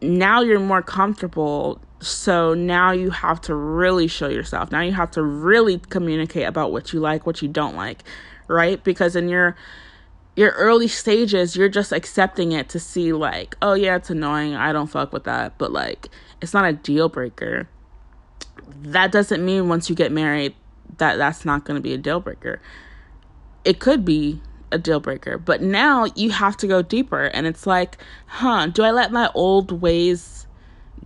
[0.00, 4.70] now you're more comfortable so now you have to really show yourself.
[4.70, 8.02] Now you have to really communicate about what you like, what you don't like,
[8.48, 8.82] right?
[8.82, 9.56] Because in your
[10.34, 14.54] your early stages, you're just accepting it to see like, oh yeah, it's annoying.
[14.54, 16.08] I don't fuck with that, but like
[16.42, 17.68] it's not a deal breaker.
[18.82, 20.54] That doesn't mean once you get married
[20.98, 22.60] that that's not going to be a deal breaker.
[23.64, 24.40] It could be
[24.70, 27.96] a deal breaker, but now you have to go deeper and it's like,
[28.26, 30.45] huh, do I let my old ways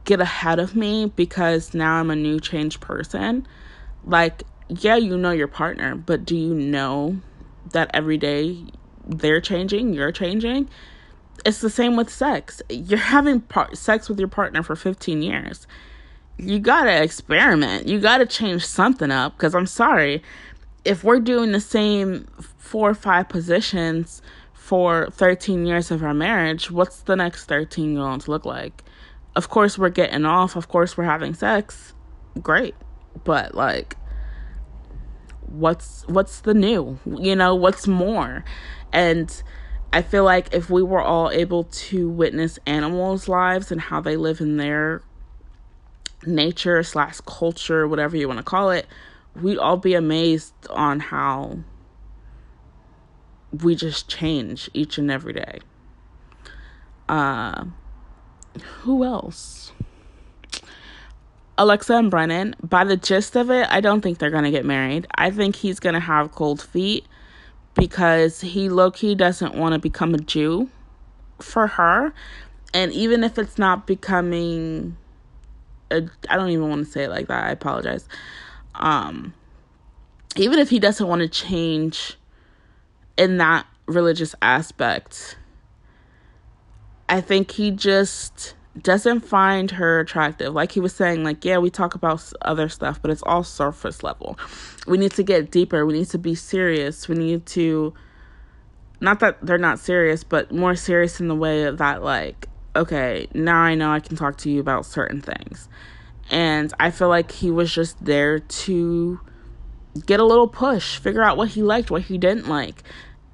[0.05, 3.47] get ahead of me because now I'm a new changed person.
[4.05, 7.21] Like, yeah, you know your partner, but do you know
[7.73, 8.65] that every day
[9.07, 10.69] they're changing, you're changing?
[11.45, 12.62] It's the same with sex.
[12.69, 15.67] You're having par- sex with your partner for 15 years.
[16.37, 17.89] You gotta experiment.
[17.89, 20.23] You gotta change something up because I'm sorry.
[20.85, 22.27] If we're doing the same
[22.57, 24.23] four or five positions
[24.55, 28.85] for 13 years of our marriage, what's the next 13 going to look like?
[29.36, 31.94] Of course we're getting off, of course we're having sex.
[32.43, 32.74] Great.
[33.24, 33.97] But like
[35.51, 36.98] what's what's the new?
[37.07, 38.44] You know, what's more?
[38.93, 39.43] And
[39.93, 44.16] I feel like if we were all able to witness animals' lives and how they
[44.16, 45.02] live in their
[46.24, 48.86] nature slash culture, whatever you want to call it,
[49.35, 51.59] we'd all be amazed on how
[53.52, 55.59] we just change each and every day.
[57.09, 57.65] Uh,
[58.82, 59.72] who else?
[61.59, 64.64] Alexa and Brennon, by the gist of it, I don't think they're going to get
[64.64, 65.06] married.
[65.14, 67.05] I think he's going to have cold feet
[67.74, 70.70] because he low key doesn't want to become a Jew
[71.39, 72.12] for her.
[72.72, 74.97] And even if it's not becoming
[75.90, 77.44] I don't even want to say it like that.
[77.44, 78.09] I apologize.
[78.74, 79.35] Um
[80.36, 82.16] even if he doesn't want to change
[83.16, 85.36] in that religious aspect,
[87.11, 90.55] I think he just doesn't find her attractive.
[90.55, 94.05] Like he was saying, like, yeah, we talk about other stuff, but it's all surface
[94.05, 94.39] level.
[94.87, 95.85] We need to get deeper.
[95.85, 97.09] We need to be serious.
[97.09, 97.93] We need to,
[99.01, 102.47] not that they're not serious, but more serious in the way that, like,
[102.77, 105.69] okay, now I know I can talk to you about certain things.
[106.31, 109.19] And I feel like he was just there to
[110.07, 112.85] get a little push, figure out what he liked, what he didn't like.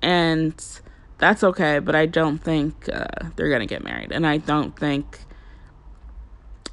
[0.00, 0.54] And
[1.18, 3.06] that's okay, but I don't think uh,
[3.36, 4.12] they're to get married.
[4.12, 5.20] And I don't think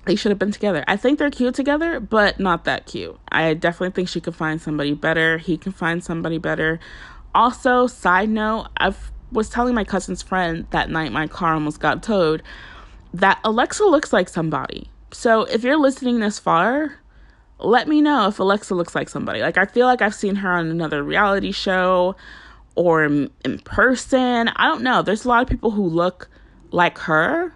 [0.05, 0.83] they should have been together.
[0.87, 3.17] I think they're cute together, but not that cute.
[3.31, 5.37] I definitely think she could find somebody better.
[5.37, 6.79] He can find somebody better.
[7.33, 8.93] Also, side note, I
[9.31, 12.43] was telling my cousin's friend that night my car almost got towed
[13.13, 14.89] that Alexa looks like somebody.
[15.11, 16.99] So if you're listening this far,
[17.59, 19.41] let me know if Alexa looks like somebody.
[19.41, 22.15] Like, I feel like I've seen her on another reality show
[22.75, 24.49] or in, in person.
[24.49, 25.01] I don't know.
[25.01, 26.29] There's a lot of people who look
[26.71, 27.53] like her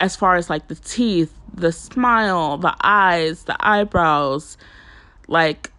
[0.00, 4.56] as far as like the teeth, the smile, the eyes, the eyebrows.
[5.28, 5.70] Like,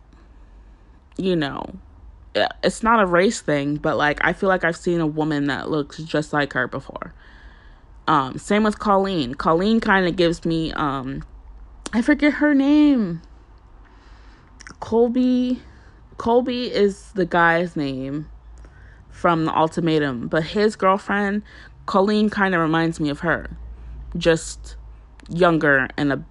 [1.17, 1.75] you know,
[2.63, 5.69] it's not a race thing, but like, I feel like I've seen a woman that
[5.69, 7.13] looks just like her before.
[8.07, 9.34] Um, same with Colleen.
[9.35, 11.23] Colleen kind of gives me, um,
[11.91, 13.21] I forget her name.
[14.80, 15.61] Colby.
[16.17, 18.30] Colby is the guy's name
[19.14, 21.44] from the ultimatum, but his girlfriend,
[21.85, 23.49] Colleen, kind of reminds me of her.
[24.18, 24.76] Just
[25.30, 26.26] younger and a,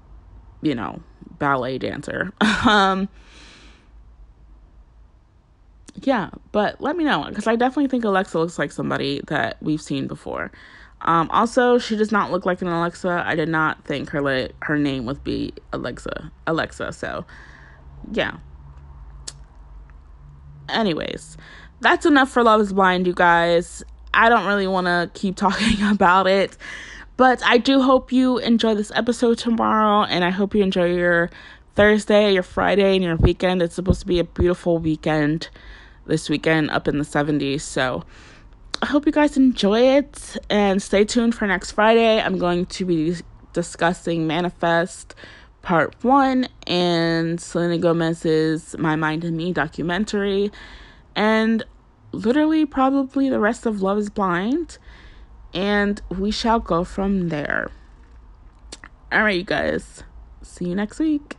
[0.60, 1.00] you know,
[1.38, 2.32] ballet dancer.
[2.66, 3.08] um,
[6.02, 9.80] yeah, but let me know because I definitely think Alexa looks like somebody that we've
[9.80, 10.50] seen before.
[11.02, 13.24] Um, also, she does not look like an Alexa.
[13.26, 16.30] I did not think her la- her name would be Alexa.
[16.46, 16.92] Alexa.
[16.92, 17.24] So,
[18.12, 18.36] yeah.
[20.68, 21.36] Anyways,
[21.82, 23.82] that's enough for Love Is Blind, you guys.
[24.14, 26.56] I don't really want to keep talking about it,
[27.16, 31.28] but I do hope you enjoy this episode tomorrow, and I hope you enjoy your
[31.74, 33.62] Thursday, your Friday, and your weekend.
[33.62, 35.48] It's supposed to be a beautiful weekend
[36.06, 37.62] this weekend up in the 70s.
[37.62, 38.04] So,
[38.80, 42.20] I hope you guys enjoy it and stay tuned for next Friday.
[42.20, 43.16] I'm going to be
[43.52, 45.14] discussing Manifest
[45.62, 50.50] Part 1 and Selena Gomez's My Mind and Me documentary
[51.14, 51.64] and
[52.12, 54.78] literally probably the rest of Love is Blind.
[55.54, 57.70] And we shall go from there.
[59.10, 60.02] All right, you guys.
[60.42, 61.36] See you next week.